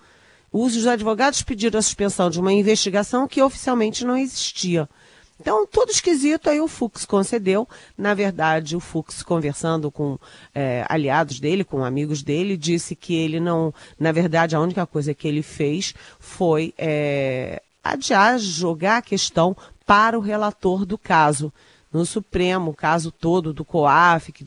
os 0.52 0.86
advogados 0.86 1.42
pediram 1.42 1.78
a 1.78 1.82
suspensão 1.82 2.30
de 2.30 2.40
uma 2.40 2.52
investigação 2.52 3.28
que 3.28 3.42
oficialmente 3.42 4.06
não 4.06 4.16
existia. 4.16 4.88
Então, 5.38 5.66
tudo 5.66 5.90
esquisito, 5.90 6.48
aí 6.48 6.60
o 6.60 6.68
Fux 6.68 7.04
concedeu. 7.04 7.68
Na 7.96 8.14
verdade, 8.14 8.74
o 8.74 8.80
Fux, 8.80 9.22
conversando 9.22 9.90
com 9.90 10.18
é, 10.54 10.84
aliados 10.88 11.38
dele, 11.38 11.62
com 11.62 11.84
amigos 11.84 12.22
dele, 12.22 12.56
disse 12.56 12.96
que 12.96 13.14
ele 13.14 13.38
não. 13.38 13.72
Na 13.98 14.12
verdade, 14.12 14.56
a 14.56 14.60
única 14.60 14.86
coisa 14.86 15.14
que 15.14 15.28
ele 15.28 15.42
fez 15.42 15.94
foi 16.18 16.72
é, 16.78 17.62
adiar, 17.84 18.38
jogar 18.38 18.98
a 18.98 19.02
questão 19.02 19.56
para 19.84 20.18
o 20.18 20.22
relator 20.22 20.86
do 20.86 20.96
caso 20.96 21.52
no 21.92 22.04
Supremo, 22.04 22.70
o 22.70 22.74
caso 22.74 23.10
todo 23.10 23.52
do 23.52 23.64
COAF, 23.64 24.32
que 24.32 24.44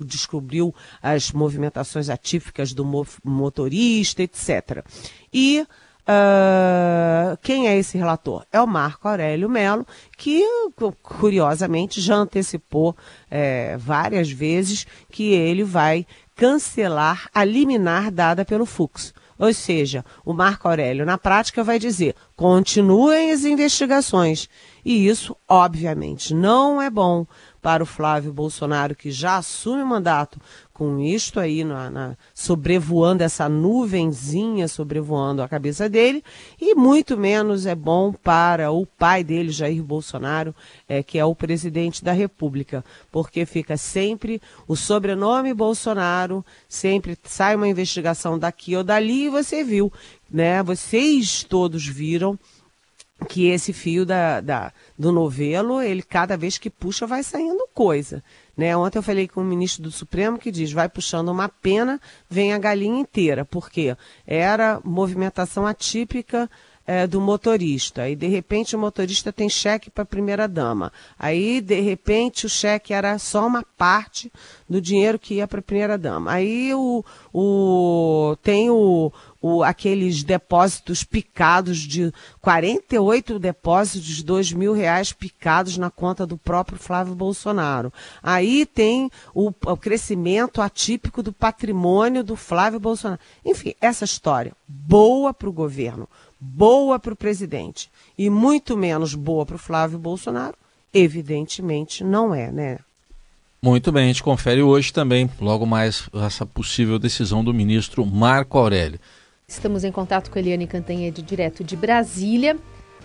descobriu 0.00 0.74
as 1.02 1.32
movimentações 1.32 2.10
atípicas 2.10 2.72
do 2.72 2.84
motorista, 3.24 4.22
etc. 4.22 4.84
E 5.32 5.66
uh, 6.10 7.38
quem 7.42 7.68
é 7.68 7.76
esse 7.76 7.96
relator? 7.96 8.44
É 8.52 8.60
o 8.60 8.66
Marco 8.66 9.06
Aurélio 9.06 9.48
Melo, 9.48 9.86
que, 10.16 10.44
curiosamente, 11.02 12.00
já 12.00 12.16
antecipou 12.16 12.96
é, 13.30 13.76
várias 13.76 14.30
vezes 14.30 14.86
que 15.10 15.32
ele 15.32 15.62
vai 15.62 16.06
cancelar 16.34 17.28
a 17.34 17.44
liminar 17.44 18.10
dada 18.10 18.44
pelo 18.44 18.66
Fux. 18.66 19.14
Ou 19.38 19.54
seja, 19.54 20.04
o 20.22 20.34
Marco 20.34 20.68
Aurélio, 20.68 21.06
na 21.06 21.16
prática, 21.16 21.64
vai 21.64 21.78
dizer: 21.78 22.14
continuem 22.36 23.32
as 23.32 23.42
investigações. 23.44 24.50
E 24.84 25.08
isso, 25.08 25.34
obviamente, 25.48 26.34
não 26.34 26.80
é 26.80 26.90
bom 26.90 27.26
para 27.62 27.82
o 27.82 27.86
Flávio 27.86 28.34
Bolsonaro, 28.34 28.94
que 28.94 29.10
já 29.10 29.36
assume 29.36 29.82
o 29.82 29.86
mandato 29.86 30.38
com 30.80 30.98
isto 30.98 31.38
aí 31.38 31.62
na, 31.62 31.90
na, 31.90 32.16
sobrevoando 32.32 33.22
essa 33.22 33.50
nuvenzinha 33.50 34.66
sobrevoando 34.66 35.42
a 35.42 35.48
cabeça 35.48 35.90
dele 35.90 36.24
e 36.58 36.74
muito 36.74 37.18
menos 37.18 37.66
é 37.66 37.74
bom 37.74 38.14
para 38.14 38.70
o 38.70 38.86
pai 38.86 39.22
dele 39.22 39.50
Jair 39.50 39.82
Bolsonaro 39.84 40.54
é, 40.88 41.02
que 41.02 41.18
é 41.18 41.24
o 41.26 41.34
presidente 41.34 42.02
da 42.02 42.12
República 42.12 42.82
porque 43.12 43.44
fica 43.44 43.76
sempre 43.76 44.40
o 44.66 44.74
sobrenome 44.74 45.52
Bolsonaro 45.52 46.42
sempre 46.66 47.14
sai 47.24 47.56
uma 47.56 47.68
investigação 47.68 48.38
daqui 48.38 48.74
ou 48.74 48.82
dali 48.82 49.26
e 49.26 49.28
você 49.28 49.62
viu 49.62 49.92
né 50.30 50.62
vocês 50.62 51.44
todos 51.44 51.86
viram 51.86 52.38
que 53.28 53.48
esse 53.48 53.72
fio 53.72 54.06
da, 54.06 54.40
da, 54.40 54.72
do 54.98 55.12
novelo, 55.12 55.82
ele 55.82 56.02
cada 56.02 56.36
vez 56.36 56.58
que 56.58 56.70
puxa 56.70 57.06
vai 57.06 57.22
saindo 57.22 57.68
coisa. 57.74 58.22
Né? 58.60 58.76
Ontem 58.76 58.98
eu 58.98 59.02
falei 59.02 59.26
com 59.26 59.40
o 59.40 59.44
ministro 59.44 59.82
do 59.82 59.90
Supremo 59.90 60.36
que 60.36 60.50
diz, 60.50 60.70
vai 60.70 60.86
puxando 60.86 61.30
uma 61.30 61.48
pena, 61.48 61.98
vem 62.28 62.52
a 62.52 62.58
galinha 62.58 63.00
inteira, 63.00 63.42
porque 63.42 63.96
era 64.26 64.78
movimentação 64.84 65.66
atípica 65.66 66.46
é, 66.86 67.06
do 67.06 67.22
motorista. 67.22 68.06
E 68.06 68.14
de 68.14 68.26
repente 68.26 68.76
o 68.76 68.78
motorista 68.78 69.32
tem 69.32 69.48
cheque 69.48 69.88
para 69.88 70.02
a 70.02 70.06
primeira 70.06 70.46
dama. 70.46 70.92
Aí, 71.18 71.62
de 71.62 71.80
repente, 71.80 72.44
o 72.44 72.50
cheque 72.50 72.92
era 72.92 73.18
só 73.18 73.46
uma 73.46 73.64
parte 73.78 74.30
do 74.68 74.78
dinheiro 74.78 75.18
que 75.18 75.36
ia 75.36 75.48
para 75.48 75.60
a 75.60 75.62
primeira 75.62 75.96
dama. 75.96 76.30
Aí 76.30 76.74
o, 76.74 77.02
o, 77.32 78.36
tem 78.42 78.68
o, 78.68 79.10
o, 79.40 79.62
aqueles 79.62 80.22
depósitos 80.22 81.02
picados 81.02 81.78
de 81.78 82.12
48 82.40 83.38
depósitos 83.38 84.06
de 84.06 84.24
2 84.24 84.52
mil 84.52 84.72
reais 84.72 85.12
picados 85.12 85.78
na 85.78 85.90
conta 85.90 86.26
do 86.26 86.36
próprio 86.36 86.78
Flávio 86.78 87.14
Bolsonaro. 87.14 87.92
Aí 88.22 88.66
tem 88.66 89.10
o, 89.34 89.52
o 89.66 89.76
crescimento 89.76 90.60
atípico 90.60 91.22
do 91.22 91.32
patrimônio 91.32 92.22
do 92.22 92.36
Flávio 92.36 92.78
Bolsonaro. 92.78 93.20
Enfim, 93.44 93.74
essa 93.80 94.04
história 94.04 94.52
boa 94.68 95.32
para 95.32 95.48
o 95.48 95.52
governo, 95.52 96.08
boa 96.38 96.98
para 96.98 97.12
o 97.12 97.16
presidente 97.16 97.90
e 98.16 98.28
muito 98.28 98.76
menos 98.76 99.14
boa 99.14 99.46
para 99.46 99.56
o 99.56 99.58
Flávio 99.58 99.98
Bolsonaro, 99.98 100.54
evidentemente 100.92 102.04
não 102.04 102.34
é, 102.34 102.50
né? 102.50 102.78
Muito 103.62 103.92
bem, 103.92 104.04
a 104.04 104.06
gente 104.06 104.22
confere 104.22 104.62
hoje 104.62 104.90
também, 104.90 105.28
logo 105.38 105.66
mais, 105.66 106.08
essa 106.14 106.46
possível 106.46 106.98
decisão 106.98 107.44
do 107.44 107.52
ministro 107.52 108.06
Marco 108.06 108.56
Aurélio. 108.56 108.98
Estamos 109.50 109.82
em 109.82 109.90
contato 109.90 110.30
com 110.30 110.38
Eliane 110.38 110.64
Cantanhede, 110.64 111.22
direto 111.22 111.64
de 111.64 111.74
Brasília, 111.74 112.56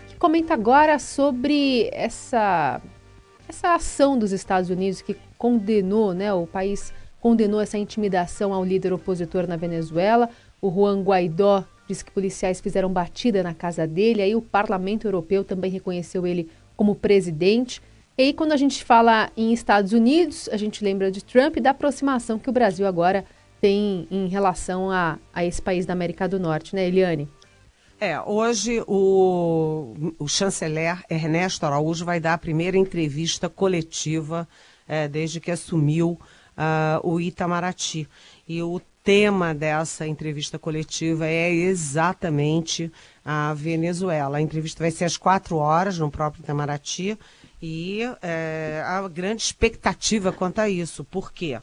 que 0.07 0.15
comenta 0.15 0.53
agora 0.53 0.99
sobre 0.99 1.89
essa, 1.91 2.79
essa 3.49 3.73
ação 3.73 4.15
dos 4.15 4.31
Estados 4.31 4.69
Unidos 4.69 5.01
que 5.01 5.17
condenou, 5.39 6.13
né, 6.13 6.31
o 6.31 6.45
país 6.45 6.93
condenou 7.19 7.59
essa 7.59 7.79
intimidação 7.79 8.53
ao 8.53 8.63
líder 8.63 8.93
opositor 8.93 9.47
na 9.47 9.55
Venezuela. 9.55 10.29
O 10.61 10.69
Juan 10.69 11.01
Guaidó 11.01 11.65
disse 11.89 12.05
que 12.05 12.11
policiais 12.11 12.61
fizeram 12.61 12.93
batida 12.93 13.41
na 13.41 13.55
casa 13.55 13.87
dele, 13.87 14.21
aí 14.21 14.35
o 14.35 14.41
Parlamento 14.41 15.07
Europeu 15.07 15.43
também 15.43 15.71
reconheceu 15.71 16.27
ele 16.27 16.47
como 16.77 16.93
presidente. 16.93 17.81
E 18.19 18.21
aí, 18.21 18.33
quando 18.33 18.51
a 18.51 18.57
gente 18.57 18.83
fala 18.83 19.31
em 19.35 19.51
Estados 19.51 19.93
Unidos, 19.93 20.47
a 20.51 20.57
gente 20.57 20.83
lembra 20.83 21.09
de 21.09 21.25
Trump 21.25 21.57
e 21.57 21.59
da 21.59 21.71
aproximação 21.71 22.37
que 22.37 22.51
o 22.51 22.53
Brasil 22.53 22.85
agora 22.85 23.25
tem 23.61 24.07
em 24.11 24.27
relação 24.27 24.91
a, 24.91 25.17
a 25.33 25.45
esse 25.45 25.61
país 25.61 25.85
da 25.85 25.93
América 25.93 26.27
do 26.27 26.39
Norte, 26.39 26.75
né, 26.75 26.87
Eliane? 26.87 27.27
É, 27.99 28.19
hoje 28.19 28.83
o, 28.87 29.93
o 30.19 30.27
chanceler 30.27 31.01
Ernesto 31.09 31.65
Araújo 31.65 32.03
vai 32.03 32.19
dar 32.19 32.33
a 32.33 32.37
primeira 32.37 32.77
entrevista 32.77 33.47
coletiva 33.47 34.47
é, 34.87 35.07
desde 35.07 35.39
que 35.39 35.49
assumiu 35.49 36.19
uh, 36.57 37.07
o 37.09 37.19
Itamaraty. 37.19 38.07
E 38.47 38.61
o 38.61 38.81
tema 39.03 39.53
dessa 39.53 40.05
entrevista 40.07 40.57
coletiva 40.57 41.27
é 41.27 41.51
exatamente 41.51 42.91
a 43.23 43.53
Venezuela. 43.53 44.37
A 44.37 44.41
entrevista 44.41 44.83
vai 44.83 44.91
ser 44.91 45.05
às 45.05 45.15
quatro 45.15 45.57
horas 45.57 45.99
no 45.99 46.09
próprio 46.09 46.41
Itamaraty 46.41 47.17
e 47.61 48.01
é, 48.21 48.83
a 48.85 49.07
grande 49.07 49.43
expectativa 49.43 50.31
quanto 50.31 50.59
a 50.59 50.67
isso. 50.67 51.03
Por 51.03 51.31
quê? 51.31 51.59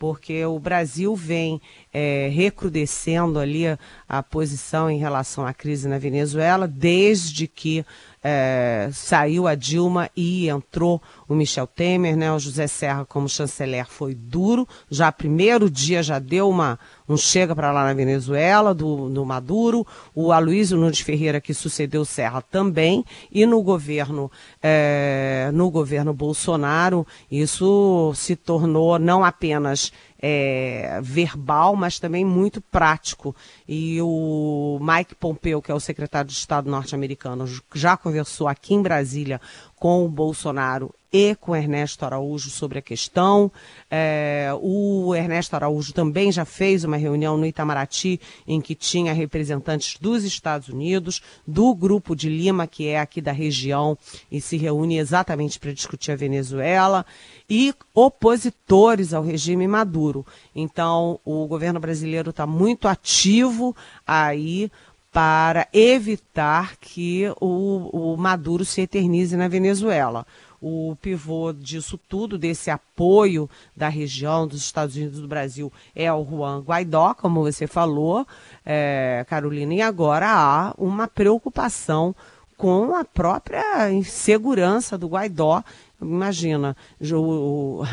Porque 0.00 0.42
o 0.46 0.58
Brasil 0.58 1.14
vem 1.14 1.60
é, 1.92 2.30
recrudescendo 2.32 3.38
ali 3.38 3.66
a, 3.66 3.78
a, 4.08 4.22
posição 4.22 4.90
em 4.90 4.96
relação 4.96 5.46
à 5.46 5.52
crise 5.52 5.86
na 5.86 5.98
Venezuela, 5.98 6.66
desde 6.66 7.46
que 7.46 7.84
é, 8.22 8.90
saiu 8.92 9.46
a 9.46 9.54
Dilma 9.54 10.10
e 10.14 10.48
entrou 10.48 11.00
o 11.26 11.34
Michel 11.34 11.66
Temer, 11.66 12.16
né? 12.16 12.30
O 12.32 12.38
José 12.38 12.66
Serra 12.66 13.04
como 13.04 13.28
chanceler 13.28 13.86
foi 13.88 14.14
duro, 14.14 14.68
já 14.90 15.10
primeiro 15.10 15.70
dia 15.70 16.02
já 16.02 16.18
deu 16.18 16.48
uma 16.48 16.78
um 17.08 17.16
chega 17.16 17.56
para 17.56 17.72
lá 17.72 17.84
na 17.84 17.92
Venezuela 17.92 18.72
do, 18.72 19.08
do 19.08 19.24
Maduro, 19.24 19.84
o 20.14 20.30
Aloysio 20.30 20.76
Nunes 20.76 21.00
Ferreira 21.00 21.40
que 21.40 21.52
sucedeu 21.52 22.04
Serra 22.04 22.40
também. 22.40 23.04
E 23.32 23.44
no 23.46 23.62
governo 23.62 24.30
é, 24.62 25.50
no 25.52 25.70
governo 25.70 26.12
Bolsonaro 26.12 27.06
isso 27.30 28.12
se 28.14 28.36
tornou 28.36 28.98
não 28.98 29.24
apenas 29.24 29.92
é, 30.20 31.00
verbal, 31.02 31.74
mas 31.74 31.98
também 31.98 32.24
muito 32.24 32.60
prático. 32.60 33.34
E 33.66 34.00
o 34.02 34.78
Mike 34.80 35.14
Pompeo, 35.14 35.62
que 35.62 35.72
é 35.72 35.74
o 35.74 35.80
secretário 35.80 36.28
de 36.28 36.36
Estado 36.36 36.70
norte-americano, 36.70 37.46
já 37.74 37.96
conversou 37.96 38.46
aqui 38.46 38.74
em 38.74 38.82
Brasília 38.82 39.40
com 39.76 40.04
o 40.04 40.08
Bolsonaro 40.08 40.94
e 41.12 41.34
com 41.34 41.56
Ernesto 41.56 42.04
Araújo 42.04 42.50
sobre 42.50 42.78
a 42.78 42.82
questão. 42.82 43.50
É, 43.90 44.50
o 44.60 45.14
Ernesto 45.14 45.56
Araújo 45.56 45.92
também 45.92 46.30
já 46.30 46.44
fez 46.44 46.84
uma 46.84 46.96
reunião 46.96 47.36
no 47.36 47.46
Itamaraty 47.46 48.20
em 48.46 48.60
que 48.60 48.74
tinha 48.74 49.12
representantes 49.12 49.98
dos 50.00 50.24
Estados 50.24 50.68
Unidos, 50.68 51.20
do 51.46 51.74
Grupo 51.74 52.14
de 52.14 52.28
Lima, 52.28 52.66
que 52.66 52.88
é 52.88 53.00
aqui 53.00 53.20
da 53.20 53.32
região, 53.32 53.98
e 54.30 54.40
se 54.40 54.56
reúne 54.56 54.98
exatamente 54.98 55.58
para 55.58 55.72
discutir 55.72 56.12
a 56.12 56.16
Venezuela, 56.16 57.04
e 57.48 57.74
opositores 57.92 59.12
ao 59.12 59.24
regime 59.24 59.66
Maduro. 59.66 60.24
Então, 60.54 61.18
o 61.24 61.46
governo 61.46 61.80
brasileiro 61.80 62.30
está 62.30 62.46
muito 62.46 62.86
ativo 62.86 63.74
aí 64.06 64.70
para 65.12 65.66
evitar 65.72 66.76
que 66.76 67.24
o, 67.40 68.12
o 68.12 68.16
Maduro 68.16 68.64
se 68.64 68.82
eternize 68.82 69.36
na 69.36 69.48
Venezuela 69.48 70.24
o 70.60 70.96
pivô 71.00 71.52
disso 71.52 71.98
tudo, 72.08 72.36
desse 72.36 72.70
apoio 72.70 73.48
da 73.74 73.88
região, 73.88 74.46
dos 74.46 74.60
Estados 74.60 74.94
Unidos 74.96 75.20
do 75.20 75.28
Brasil, 75.28 75.72
é 75.94 76.12
o 76.12 76.24
Juan 76.24 76.60
Guaidó, 76.60 77.14
como 77.14 77.42
você 77.42 77.66
falou, 77.66 78.26
é, 78.64 79.24
Carolina, 79.28 79.74
e 79.74 79.80
agora 79.80 80.28
há 80.28 80.74
uma 80.76 81.08
preocupação 81.08 82.14
com 82.56 82.94
a 82.94 83.04
própria 83.04 83.90
insegurança 83.90 84.98
do 84.98 85.08
Guaidó. 85.08 85.64
Imagina, 86.00 86.76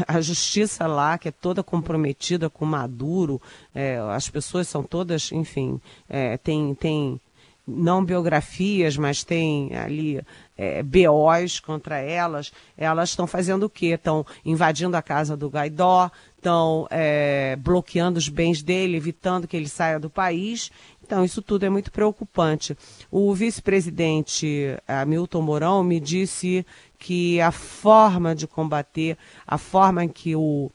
a 0.06 0.20
justiça 0.20 0.86
lá, 0.86 1.18
que 1.18 1.30
é 1.30 1.32
toda 1.32 1.64
comprometida 1.64 2.50
com 2.50 2.66
Maduro, 2.66 3.42
é, 3.74 3.98
as 3.98 4.30
pessoas 4.30 4.68
são 4.68 4.84
todas, 4.84 5.32
enfim, 5.32 5.80
é, 6.10 6.38
tem, 6.38 6.76
tem 6.76 7.20
não 7.68 8.04
biografias, 8.04 8.96
mas 8.96 9.24
tem 9.24 9.76
ali 9.76 10.22
é, 10.58 10.82
BOs 10.82 11.60
contra 11.60 11.98
elas, 12.00 12.52
elas 12.78 13.10
estão 13.10 13.28
fazendo 13.28 13.64
o 13.64 13.70
quê? 13.70 13.88
Estão 13.88 14.26
invadindo 14.46 14.96
a 14.96 15.02
casa 15.02 15.36
do 15.36 15.50
Gaidó, 15.50 16.10
estão 16.38 16.88
é, 16.90 17.58
bloqueando 17.58 18.18
os 18.18 18.30
bens 18.30 18.64
dele, 18.64 18.96
evitando 18.96 19.48
que 19.48 19.58
ele 19.58 19.68
saia 19.68 20.00
do 20.00 20.10
país. 20.10 20.72
Então, 21.04 21.24
isso 21.24 21.42
tudo 21.42 21.66
é 21.66 21.70
muito 21.70 21.92
preocupante. 21.92 22.78
O 23.12 23.34
vice-presidente 23.34 24.78
Hamilton 24.88 25.42
Mourão 25.42 25.84
me 25.84 26.00
disse 26.00 26.66
que 26.98 27.40
a 27.40 27.52
forma 27.52 28.36
de 28.36 28.48
combater, 28.48 29.18
a 29.46 29.58
forma 29.58 30.04
em 30.04 30.10
que 30.10 30.36
o 30.36 30.72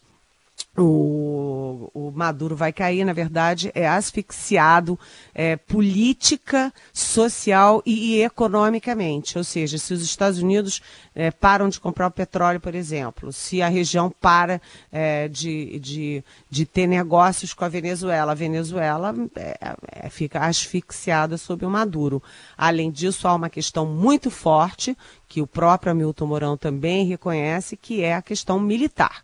o, 0.76 1.90
o, 1.92 2.10
Maduro 2.10 2.56
vai 2.56 2.72
cair, 2.72 3.04
na 3.04 3.12
verdade, 3.12 3.70
é 3.74 3.86
asfixiado 3.86 4.98
é, 5.34 5.54
política, 5.56 6.72
social 6.94 7.82
e, 7.84 8.14
e, 8.14 8.22
economicamente. 8.22 9.36
Ou 9.36 9.44
seja, 9.44 9.76
se 9.76 9.92
os 9.92 10.02
Estados 10.02 10.38
Unidos 10.38 10.80
é, 11.14 11.30
param 11.30 11.68
de 11.68 11.78
comprar 11.78 12.06
o 12.06 12.10
petróleo, 12.10 12.58
por 12.58 12.74
exemplo, 12.74 13.30
se 13.34 13.60
a 13.60 13.68
região 13.68 14.10
para 14.10 14.62
é, 14.90 15.28
de, 15.28 15.78
de, 15.78 16.24
de, 16.48 16.64
ter 16.64 16.86
negócios 16.86 17.52
com 17.52 17.66
a 17.66 17.68
Venezuela, 17.68 18.32
a 18.32 18.36
Venezuela 18.36 19.14
é, 19.36 19.76
é, 19.92 20.08
fica 20.08 20.40
asfixiada 20.40 21.36
sob 21.36 21.66
o 21.66 21.70
Maduro. 21.70 22.22
Além 22.56 22.90
disso, 22.90 23.28
há 23.28 23.34
uma 23.34 23.50
questão 23.50 23.84
muito 23.84 24.30
forte, 24.30 24.96
que 25.28 25.42
o 25.42 25.46
próprio 25.46 25.92
Hamilton 25.92 26.26
Mourão 26.26 26.56
também 26.56 27.04
reconhece, 27.04 27.76
que 27.76 28.02
é 28.02 28.14
a 28.14 28.22
questão 28.22 28.58
militar 28.58 29.22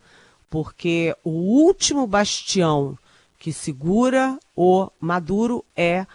porque 0.51 1.15
o 1.23 1.31
último 1.31 2.07
bastião 2.07 2.99
que 3.39 3.53
segura 3.53 4.39
o 4.57 4.91
Maduro 5.01 5.65
é 5.77 6.07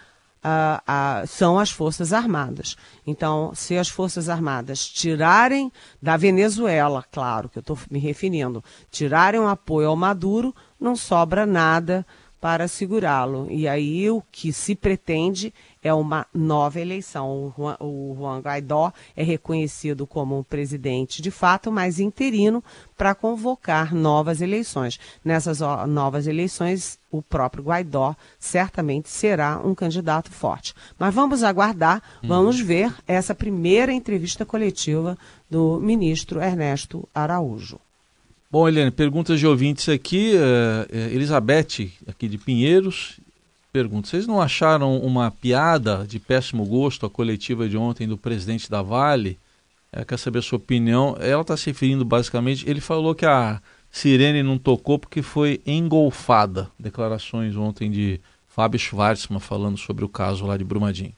são 1.26 1.58
as 1.58 1.70
Forças 1.70 2.12
Armadas. 2.12 2.76
Então, 3.06 3.52
se 3.54 3.78
as 3.78 3.88
Forças 3.88 4.28
Armadas 4.28 4.86
tirarem 4.86 5.72
da 6.02 6.18
Venezuela, 6.18 7.02
claro 7.10 7.48
que 7.48 7.58
eu 7.58 7.62
estou 7.62 7.78
me 7.90 7.98
referindo, 7.98 8.62
tirarem 8.90 9.40
o 9.40 9.48
apoio 9.48 9.88
ao 9.88 9.96
Maduro, 9.96 10.54
não 10.78 10.96
sobra 10.96 11.46
nada 11.46 12.06
para 12.44 12.68
segurá-lo. 12.68 13.46
E 13.50 13.66
aí 13.66 14.10
o 14.10 14.22
que 14.30 14.52
se 14.52 14.74
pretende 14.74 15.50
é 15.82 15.94
uma 15.94 16.26
nova 16.34 16.78
eleição. 16.78 17.26
O 17.30 17.54
Juan, 17.56 17.76
o 17.80 18.14
Juan 18.18 18.40
Guaidó 18.40 18.92
é 19.16 19.22
reconhecido 19.22 20.06
como 20.06 20.38
um 20.38 20.42
presidente 20.42 21.22
de 21.22 21.30
fato, 21.30 21.72
mas 21.72 21.98
interino 21.98 22.62
para 22.98 23.14
convocar 23.14 23.94
novas 23.94 24.42
eleições. 24.42 25.00
Nessas 25.24 25.60
novas 25.88 26.26
eleições, 26.26 26.98
o 27.10 27.22
próprio 27.22 27.64
Guaidó 27.64 28.14
certamente 28.38 29.08
será 29.08 29.58
um 29.64 29.74
candidato 29.74 30.30
forte. 30.30 30.74
Mas 30.98 31.14
vamos 31.14 31.42
aguardar, 31.42 32.02
uhum. 32.22 32.28
vamos 32.28 32.60
ver 32.60 32.94
essa 33.06 33.34
primeira 33.34 33.90
entrevista 33.90 34.44
coletiva 34.44 35.16
do 35.50 35.80
ministro 35.80 36.42
Ernesto 36.42 37.08
Araújo. 37.14 37.80
Bom, 38.54 38.68
Eliane, 38.68 38.92
perguntas 38.92 39.40
de 39.40 39.48
ouvintes 39.48 39.88
aqui. 39.88 40.34
Uh, 40.36 41.12
Elizabeth, 41.12 41.90
aqui 42.06 42.28
de 42.28 42.38
Pinheiros, 42.38 43.18
pergunta: 43.72 44.06
vocês 44.06 44.28
não 44.28 44.40
acharam 44.40 44.96
uma 44.98 45.28
piada 45.28 46.06
de 46.06 46.20
péssimo 46.20 46.64
gosto 46.64 47.04
a 47.04 47.10
coletiva 47.10 47.68
de 47.68 47.76
ontem 47.76 48.06
do 48.06 48.16
presidente 48.16 48.70
da 48.70 48.80
Vale? 48.80 49.40
É, 49.90 50.04
quer 50.04 50.16
saber 50.20 50.38
a 50.38 50.42
sua 50.42 50.58
opinião? 50.58 51.16
Ela 51.18 51.42
está 51.42 51.56
se 51.56 51.66
referindo 51.66 52.04
basicamente. 52.04 52.64
Ele 52.70 52.80
falou 52.80 53.12
que 53.12 53.26
a 53.26 53.60
sirene 53.90 54.40
não 54.40 54.56
tocou 54.56 55.00
porque 55.00 55.20
foi 55.20 55.60
engolfada. 55.66 56.70
Declarações 56.78 57.56
ontem 57.56 57.90
de 57.90 58.20
Fábio 58.46 58.78
Schwartzman 58.78 59.40
falando 59.40 59.78
sobre 59.78 60.04
o 60.04 60.08
caso 60.08 60.46
lá 60.46 60.56
de 60.56 60.62
Brumadinho. 60.62 61.12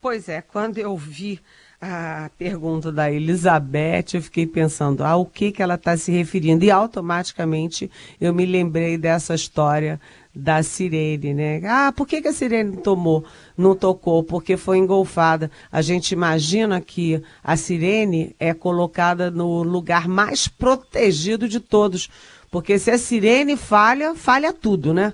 Pois 0.00 0.28
é, 0.28 0.42
quando 0.42 0.78
eu 0.78 0.96
vi 0.96 1.38
a 1.80 2.30
pergunta 2.38 2.90
da 2.90 3.10
Elizabeth, 3.10 4.14
eu 4.14 4.22
fiquei 4.22 4.46
pensando, 4.46 5.04
ah, 5.04 5.16
o 5.16 5.26
que, 5.26 5.52
que 5.52 5.62
ela 5.62 5.74
está 5.74 5.96
se 5.96 6.10
referindo? 6.10 6.64
E 6.64 6.70
automaticamente 6.70 7.90
eu 8.20 8.32
me 8.32 8.46
lembrei 8.46 8.96
dessa 8.96 9.34
história 9.34 10.00
da 10.34 10.62
sirene, 10.62 11.32
né? 11.32 11.62
Ah, 11.64 11.92
por 11.94 12.06
que, 12.06 12.20
que 12.20 12.28
a 12.28 12.32
sirene 12.32 12.76
tomou, 12.78 13.24
não 13.56 13.74
tocou? 13.74 14.22
Porque 14.22 14.56
foi 14.56 14.78
engolfada. 14.78 15.50
A 15.70 15.80
gente 15.80 16.12
imagina 16.12 16.80
que 16.80 17.22
a 17.42 17.56
sirene 17.56 18.34
é 18.38 18.52
colocada 18.52 19.30
no 19.30 19.62
lugar 19.62 20.08
mais 20.08 20.48
protegido 20.48 21.48
de 21.48 21.60
todos. 21.60 22.10
Porque 22.50 22.78
se 22.78 22.90
a 22.90 22.98
sirene 22.98 23.56
falha, 23.56 24.14
falha 24.14 24.52
tudo, 24.52 24.92
né? 24.92 25.12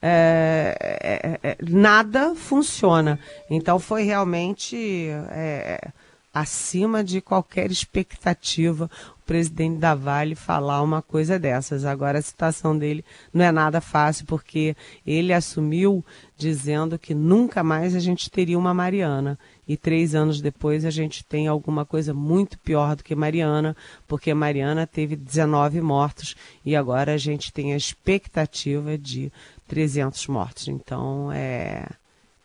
É, 0.00 0.76
é, 0.80 1.40
é, 1.42 1.56
nada 1.62 2.34
funciona. 2.34 3.18
Então 3.48 3.78
foi 3.78 4.02
realmente 4.02 5.08
é, 5.30 5.88
acima 6.34 7.04
de 7.04 7.20
qualquer 7.20 7.70
expectativa 7.70 8.90
o 9.16 9.24
presidente 9.24 9.78
da 9.78 9.94
Vale 9.94 10.34
falar 10.34 10.82
uma 10.82 11.00
coisa 11.00 11.38
dessas. 11.38 11.84
Agora 11.84 12.18
a 12.18 12.22
situação 12.22 12.76
dele 12.76 13.04
não 13.32 13.44
é 13.44 13.52
nada 13.52 13.80
fácil, 13.80 14.26
porque 14.26 14.76
ele 15.06 15.32
assumiu 15.32 16.04
dizendo 16.36 16.98
que 16.98 17.14
nunca 17.14 17.62
mais 17.62 17.94
a 17.94 18.00
gente 18.00 18.28
teria 18.28 18.58
uma 18.58 18.74
Mariana. 18.74 19.38
E 19.66 19.78
três 19.78 20.14
anos 20.14 20.42
depois 20.42 20.84
a 20.84 20.90
gente 20.90 21.24
tem 21.24 21.46
alguma 21.46 21.86
coisa 21.86 22.12
muito 22.12 22.58
pior 22.58 22.96
do 22.96 23.04
que 23.04 23.14
Mariana, 23.14 23.74
porque 24.06 24.34
Mariana 24.34 24.86
teve 24.86 25.16
19 25.16 25.80
mortos 25.80 26.36
e 26.64 26.76
agora 26.76 27.14
a 27.14 27.16
gente 27.16 27.50
tem 27.50 27.72
a 27.72 27.76
expectativa 27.76 28.98
de 28.98 29.32
300 29.68 30.26
mortos. 30.28 30.68
Então, 30.68 31.30
é, 31.32 31.86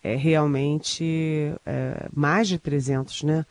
é 0.04 0.16
realmente 0.16 1.54
é, 1.66 2.08
mais 2.14 2.48
de 2.48 2.58
300, 2.58 3.24
né? 3.24 3.46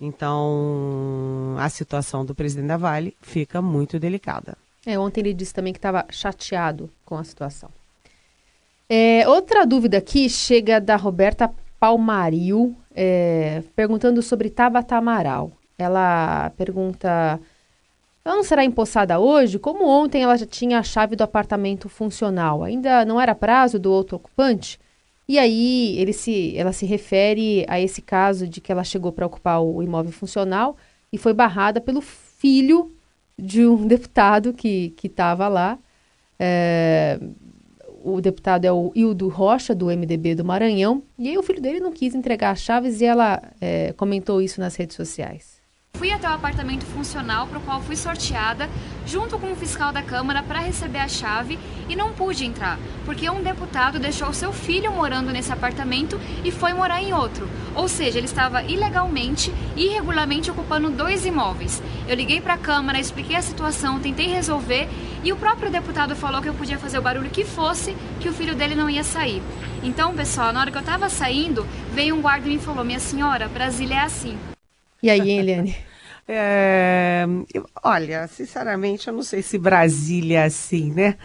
Então, 0.00 1.56
a 1.58 1.68
situação 1.68 2.24
do 2.24 2.34
presidente 2.34 2.68
da 2.68 2.76
Vale 2.76 3.16
fica 3.22 3.62
muito 3.62 3.98
delicada. 3.98 4.56
É, 4.84 4.98
ontem 4.98 5.20
ele 5.20 5.32
disse 5.32 5.54
também 5.54 5.72
que 5.72 5.78
estava 5.78 6.04
chateado 6.10 6.90
com 7.04 7.16
a 7.16 7.24
situação. 7.24 7.70
É, 8.88 9.26
outra 9.26 9.64
dúvida 9.64 9.98
aqui 9.98 10.28
chega 10.28 10.80
da 10.80 10.96
Roberta 10.96 11.50
Palmaril, 11.80 12.76
é, 12.94 13.62
perguntando 13.74 14.20
sobre 14.20 14.50
Tabata 14.50 14.96
Amaral. 14.96 15.52
Ela 15.78 16.50
pergunta 16.50 17.40
ela 18.24 18.36
não 18.36 18.42
será 18.42 18.64
empossada 18.64 19.18
hoje? 19.18 19.58
Como 19.58 19.86
ontem 19.86 20.22
ela 20.22 20.36
já 20.36 20.46
tinha 20.46 20.78
a 20.78 20.82
chave 20.82 21.14
do 21.14 21.22
apartamento 21.22 21.88
funcional, 21.88 22.62
ainda 22.62 23.04
não 23.04 23.20
era 23.20 23.34
prazo 23.34 23.78
do 23.78 23.92
outro 23.92 24.16
ocupante? 24.16 24.78
E 25.28 25.38
aí 25.38 25.96
ele 25.98 26.12
se, 26.12 26.56
ela 26.56 26.72
se 26.72 26.86
refere 26.86 27.64
a 27.68 27.80
esse 27.80 28.02
caso 28.02 28.46
de 28.46 28.60
que 28.60 28.70
ela 28.72 28.84
chegou 28.84 29.12
para 29.12 29.26
ocupar 29.26 29.62
o 29.62 29.82
imóvel 29.82 30.12
funcional 30.12 30.76
e 31.12 31.18
foi 31.18 31.32
barrada 31.32 31.80
pelo 31.80 32.00
filho 32.00 32.94
de 33.38 33.66
um 33.66 33.84
deputado 33.88 34.52
que 34.52 34.94
estava 35.02 35.48
lá. 35.48 35.78
É, 36.38 37.18
o 38.04 38.20
deputado 38.20 38.66
é 38.66 38.72
o 38.72 38.92
Hildo 38.94 39.28
Rocha, 39.28 39.74
do 39.74 39.86
MDB 39.86 40.34
do 40.34 40.44
Maranhão, 40.44 41.02
e 41.18 41.30
aí 41.30 41.38
o 41.38 41.42
filho 41.42 41.60
dele 41.60 41.80
não 41.80 41.90
quis 41.90 42.14
entregar 42.14 42.50
as 42.50 42.60
chaves 42.60 43.00
e 43.00 43.06
ela 43.06 43.42
é, 43.60 43.94
comentou 43.94 44.42
isso 44.42 44.60
nas 44.60 44.76
redes 44.76 44.94
sociais. 44.94 45.53
Fui 45.96 46.10
até 46.10 46.28
o 46.28 46.32
apartamento 46.32 46.84
funcional 46.84 47.46
para 47.46 47.58
o 47.58 47.60
qual 47.62 47.80
fui 47.80 47.94
sorteada 47.94 48.68
junto 49.06 49.38
com 49.38 49.52
o 49.52 49.56
fiscal 49.56 49.92
da 49.92 50.02
Câmara 50.02 50.42
para 50.42 50.58
receber 50.58 50.98
a 50.98 51.06
chave 51.06 51.56
e 51.88 51.94
não 51.94 52.12
pude 52.12 52.44
entrar, 52.44 52.80
porque 53.04 53.30
um 53.30 53.42
deputado 53.42 54.00
deixou 54.00 54.32
seu 54.32 54.52
filho 54.52 54.90
morando 54.90 55.30
nesse 55.30 55.52
apartamento 55.52 56.20
e 56.44 56.50
foi 56.50 56.74
morar 56.74 57.00
em 57.00 57.14
outro. 57.14 57.48
Ou 57.76 57.86
seja, 57.86 58.18
ele 58.18 58.26
estava 58.26 58.62
ilegalmente 58.64 59.54
irregularmente 59.76 60.50
ocupando 60.50 60.90
dois 60.90 61.24
imóveis. 61.24 61.80
Eu 62.08 62.16
liguei 62.16 62.40
para 62.40 62.54
a 62.54 62.58
Câmara, 62.58 62.98
expliquei 62.98 63.36
a 63.36 63.42
situação, 63.42 64.00
tentei 64.00 64.26
resolver 64.26 64.88
e 65.22 65.32
o 65.32 65.36
próprio 65.36 65.70
deputado 65.70 66.16
falou 66.16 66.42
que 66.42 66.48
eu 66.48 66.54
podia 66.54 66.78
fazer 66.78 66.98
o 66.98 67.02
barulho 67.02 67.30
que 67.30 67.44
fosse, 67.44 67.96
que 68.18 68.28
o 68.28 68.32
filho 68.32 68.56
dele 68.56 68.74
não 68.74 68.90
ia 68.90 69.04
sair. 69.04 69.40
Então, 69.80 70.12
pessoal, 70.12 70.52
na 70.52 70.60
hora 70.60 70.72
que 70.72 70.76
eu 70.76 70.80
estava 70.80 71.08
saindo, 71.08 71.64
veio 71.92 72.16
um 72.16 72.20
guarda 72.20 72.48
e 72.48 72.52
me 72.52 72.58
falou: 72.58 72.84
Minha 72.84 73.00
senhora, 73.00 73.48
Brasília 73.48 73.96
é 73.96 74.00
assim. 74.00 74.53
E 75.04 75.10
aí, 75.10 75.30
Eliane? 75.38 75.76
É, 76.26 77.26
olha, 77.82 78.26
sinceramente, 78.26 79.08
eu 79.08 79.12
não 79.12 79.22
sei 79.22 79.42
se 79.42 79.58
Brasília 79.58 80.38
é 80.38 80.44
assim, 80.46 80.90
né? 80.90 81.18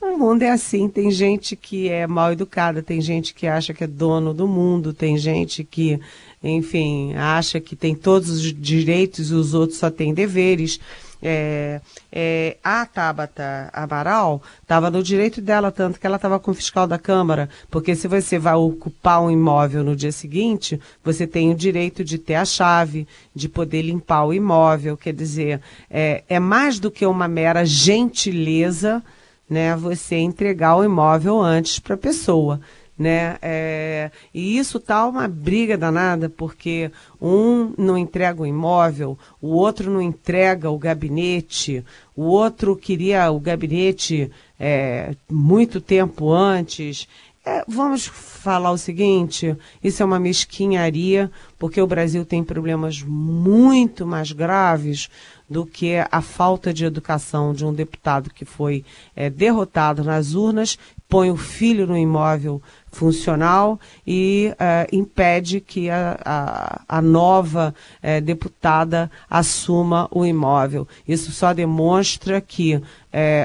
O 0.00 0.16
mundo 0.16 0.44
é 0.44 0.50
assim, 0.50 0.88
tem 0.88 1.10
gente 1.10 1.54
que 1.54 1.90
é 1.90 2.06
mal 2.06 2.32
educada, 2.32 2.82
tem 2.82 2.98
gente 2.98 3.34
que 3.34 3.46
acha 3.46 3.74
que 3.74 3.84
é 3.84 3.86
dono 3.86 4.32
do 4.32 4.48
mundo, 4.48 4.94
tem 4.94 5.18
gente 5.18 5.62
que, 5.62 6.00
enfim, 6.42 7.14
acha 7.16 7.60
que 7.60 7.76
tem 7.76 7.94
todos 7.94 8.30
os 8.30 8.54
direitos 8.54 9.30
e 9.30 9.34
os 9.34 9.52
outros 9.52 9.78
só 9.78 9.90
têm 9.90 10.14
deveres. 10.14 10.80
É, 11.28 11.80
é, 12.12 12.56
a 12.62 12.86
Tabata 12.86 13.68
Amaral 13.72 14.40
estava 14.62 14.92
no 14.92 15.02
direito 15.02 15.40
dela, 15.40 15.72
tanto 15.72 15.98
que 15.98 16.06
ela 16.06 16.14
estava 16.14 16.38
com 16.38 16.52
o 16.52 16.54
fiscal 16.54 16.86
da 16.86 17.00
Câmara, 17.00 17.48
porque 17.68 17.96
se 17.96 18.06
você 18.06 18.38
vai 18.38 18.54
ocupar 18.54 19.20
um 19.20 19.28
imóvel 19.28 19.82
no 19.82 19.96
dia 19.96 20.12
seguinte, 20.12 20.80
você 21.02 21.26
tem 21.26 21.50
o 21.50 21.56
direito 21.56 22.04
de 22.04 22.16
ter 22.16 22.36
a 22.36 22.44
chave, 22.44 23.08
de 23.34 23.48
poder 23.48 23.82
limpar 23.82 24.24
o 24.24 24.32
imóvel, 24.32 24.96
quer 24.96 25.12
dizer, 25.12 25.60
é, 25.90 26.22
é 26.28 26.38
mais 26.38 26.78
do 26.78 26.92
que 26.92 27.04
uma 27.04 27.26
mera 27.26 27.64
gentileza, 27.64 29.02
né, 29.50 29.74
você 29.74 30.18
entregar 30.18 30.76
o 30.76 30.84
imóvel 30.84 31.42
antes 31.42 31.80
para 31.80 31.94
a 31.94 31.98
pessoa 31.98 32.60
né? 32.98 33.36
É, 33.42 34.10
e 34.32 34.56
isso 34.56 34.80
tá 34.80 35.06
uma 35.06 35.28
briga 35.28 35.76
danada, 35.76 36.28
porque 36.28 36.90
um 37.20 37.72
não 37.76 37.98
entrega 37.98 38.42
o 38.42 38.46
imóvel, 38.46 39.18
o 39.40 39.48
outro 39.48 39.90
não 39.90 40.00
entrega 40.00 40.70
o 40.70 40.78
gabinete, 40.78 41.84
o 42.14 42.22
outro 42.22 42.74
queria 42.76 43.30
o 43.30 43.38
gabinete 43.38 44.30
é, 44.58 45.14
muito 45.30 45.80
tempo 45.80 46.32
antes. 46.32 47.06
É, 47.44 47.64
vamos 47.68 48.06
falar 48.06 48.72
o 48.72 48.78
seguinte: 48.78 49.56
isso 49.84 50.02
é 50.02 50.06
uma 50.06 50.18
mesquinharia, 50.18 51.30
porque 51.58 51.80
o 51.80 51.86
Brasil 51.86 52.24
tem 52.24 52.42
problemas 52.42 53.02
muito 53.02 54.04
mais 54.06 54.32
graves 54.32 55.08
do 55.48 55.64
que 55.64 55.94
a 56.10 56.20
falta 56.20 56.74
de 56.74 56.84
educação 56.84 57.54
de 57.54 57.64
um 57.64 57.72
deputado 57.72 58.30
que 58.30 58.44
foi 58.44 58.84
é, 59.14 59.30
derrotado 59.30 60.02
nas 60.02 60.34
urnas, 60.34 60.76
põe 61.08 61.30
o 61.30 61.36
filho 61.36 61.86
no 61.86 61.96
imóvel 61.96 62.60
funcional 62.96 63.78
e 64.06 64.52
uh, 64.52 64.96
impede 64.96 65.60
que 65.60 65.90
a, 65.90 66.18
a, 66.24 66.98
a 66.98 67.02
nova 67.02 67.74
uh, 68.02 68.20
deputada 68.22 69.10
assuma 69.28 70.08
o 70.10 70.24
imóvel. 70.24 70.88
Isso 71.06 71.30
só 71.30 71.52
demonstra 71.52 72.40
que 72.40 72.76
uh, 72.76 72.82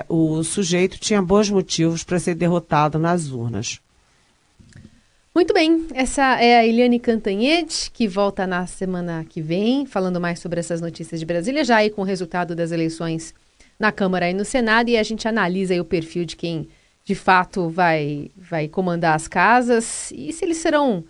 o 0.07 0.43
sujeito 0.43 0.97
tinha 0.97 1.21
bons 1.21 1.49
motivos 1.49 2.03
para 2.03 2.19
ser 2.19 2.35
derrotado 2.35 2.97
nas 2.97 3.29
urnas. 3.29 3.79
Muito 5.35 5.53
bem, 5.53 5.87
essa 5.93 6.41
é 6.41 6.57
a 6.57 6.65
Eliane 6.65 6.99
Cantanhede, 6.99 7.89
que 7.93 8.07
volta 8.07 8.45
na 8.45 8.67
semana 8.67 9.25
que 9.27 9.41
vem, 9.41 9.85
falando 9.85 10.19
mais 10.19 10.39
sobre 10.39 10.59
essas 10.59 10.81
notícias 10.81 11.19
de 11.19 11.25
Brasília, 11.25 11.63
já 11.63 11.77
aí 11.77 11.89
com 11.89 12.01
o 12.01 12.05
resultado 12.05 12.53
das 12.53 12.71
eleições 12.71 13.33
na 13.79 13.91
Câmara 13.91 14.29
e 14.29 14.33
no 14.33 14.43
Senado, 14.43 14.89
e 14.89 14.97
a 14.97 15.03
gente 15.03 15.27
analisa 15.27 15.79
o 15.81 15.85
perfil 15.85 16.25
de 16.25 16.35
quem 16.35 16.67
de 17.11 17.15
fato 17.15 17.67
vai, 17.67 18.31
vai 18.37 18.69
comandar 18.69 19.13
as 19.13 19.27
casas 19.27 20.13
e 20.15 20.31
se 20.31 20.45
eles 20.45 20.57
serão 20.57 21.03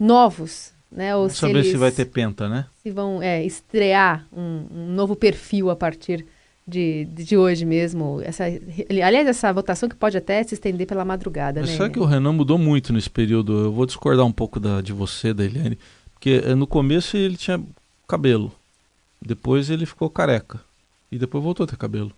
novos, 0.00 0.72
né? 0.90 1.14
Ou 1.14 1.28
se 1.28 1.36
saber 1.36 1.56
eles, 1.56 1.66
se 1.66 1.76
vai 1.76 1.92
ter 1.92 2.06
penta, 2.06 2.48
né? 2.48 2.64
Se 2.82 2.90
vão 2.90 3.22
é, 3.22 3.44
estrear 3.44 4.26
um, 4.32 4.64
um, 4.74 4.86
novo 4.94 5.14
perfil 5.14 5.68
a 5.68 5.76
partir 5.76 6.24
de, 6.66 7.04
de 7.04 7.36
hoje 7.36 7.66
mesmo. 7.66 8.22
Essa, 8.24 8.44
aliás, 8.88 9.28
essa 9.28 9.52
votação 9.52 9.86
que 9.86 9.94
pode 9.94 10.16
até 10.16 10.42
se 10.42 10.54
estender 10.54 10.86
pela 10.86 11.04
madrugada, 11.04 11.60
Mas 11.60 11.72
né? 11.72 11.76
Só 11.76 11.90
que 11.90 11.98
o 11.98 12.06
Renan 12.06 12.32
mudou 12.32 12.56
muito 12.56 12.90
nesse 12.90 13.10
período. 13.10 13.64
Eu 13.64 13.72
vou 13.72 13.84
discordar 13.84 14.24
um 14.24 14.32
pouco 14.32 14.58
da, 14.58 14.80
de 14.80 14.94
você, 14.94 15.34
da 15.34 15.44
Eliane, 15.44 15.78
porque 16.14 16.40
eh, 16.42 16.54
no 16.54 16.66
começo 16.66 17.18
ele 17.18 17.36
tinha 17.36 17.62
cabelo, 18.08 18.50
depois 19.20 19.68
ele 19.68 19.84
ficou 19.84 20.08
careca 20.08 20.58
e 21.12 21.18
depois 21.18 21.44
voltou 21.44 21.64
a 21.64 21.66
ter 21.66 21.76
cabelo. 21.76 22.12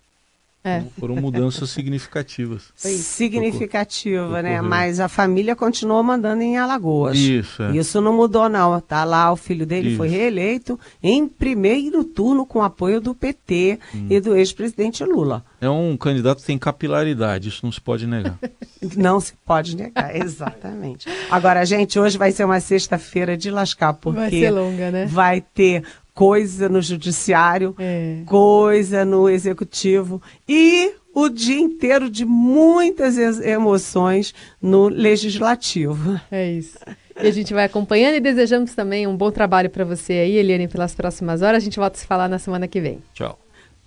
É. 0.66 0.78
Então, 0.78 0.90
foram 0.98 1.14
mudanças 1.14 1.70
significativas. 1.70 2.64
Significativa, 2.74 4.42
né? 4.42 4.60
Mas 4.60 4.98
a 4.98 5.08
família 5.08 5.54
continuou 5.54 6.02
mandando 6.02 6.42
em 6.42 6.58
Alagoas. 6.58 7.16
Isso. 7.16 7.62
É. 7.62 7.76
Isso 7.76 8.00
não 8.00 8.12
mudou, 8.12 8.48
não. 8.48 8.80
Tá 8.80 9.04
lá, 9.04 9.32
o 9.32 9.36
filho 9.36 9.64
dele 9.64 9.90
Isso. 9.90 9.96
foi 9.96 10.08
reeleito 10.08 10.78
em 11.00 11.28
primeiro 11.28 12.02
turno 12.02 12.44
com 12.44 12.64
apoio 12.64 13.00
do 13.00 13.14
PT 13.14 13.78
hum. 13.94 14.06
e 14.10 14.18
do 14.18 14.34
ex-presidente 14.34 15.04
Lula. 15.04 15.44
É 15.60 15.70
um 15.70 15.96
candidato 15.96 16.40
que 16.40 16.46
tem 16.46 16.58
capilaridade, 16.58 17.48
isso 17.48 17.64
não 17.64 17.70
se 17.70 17.80
pode 17.80 18.06
negar. 18.06 18.36
não 18.96 19.20
se 19.20 19.34
pode 19.44 19.76
negar, 19.76 20.14
exatamente. 20.16 21.08
Agora, 21.30 21.64
gente, 21.64 21.98
hoje 21.98 22.18
vai 22.18 22.32
ser 22.32 22.44
uma 22.44 22.58
sexta-feira 22.58 23.36
de 23.36 23.50
lascar, 23.52 23.94
porque 23.94 24.18
vai 24.18 24.30
ser 24.30 24.50
longa, 24.50 24.90
né? 24.90 25.06
Vai 25.06 25.40
ter 25.40 25.84
coisa 26.16 26.66
no 26.66 26.80
judiciário, 26.80 27.74
é. 27.78 28.22
coisa 28.24 29.04
no 29.04 29.28
executivo 29.28 30.22
e 30.48 30.94
o 31.14 31.28
dia 31.28 31.60
inteiro 31.60 32.08
de 32.08 32.24
muitas 32.24 33.18
emoções 33.18 34.34
no 34.60 34.88
legislativo. 34.88 36.18
É 36.30 36.52
isso. 36.52 36.78
E 37.22 37.28
a 37.28 37.30
gente 37.30 37.52
vai 37.52 37.64
acompanhando 37.64 38.14
e 38.14 38.20
desejamos 38.20 38.74
também 38.74 39.06
um 39.06 39.14
bom 39.14 39.30
trabalho 39.30 39.68
para 39.68 39.84
você 39.84 40.14
aí, 40.14 40.36
Eliane, 40.36 40.68
pelas 40.68 40.94
próximas 40.94 41.42
horas. 41.42 41.62
A 41.62 41.64
gente 41.64 41.78
volta 41.78 41.98
a 41.98 42.00
se 42.00 42.06
falar 42.06 42.28
na 42.28 42.38
semana 42.38 42.66
que 42.66 42.80
vem. 42.80 43.02
Tchau. 43.12 43.38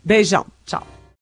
Beijão. 0.04 0.46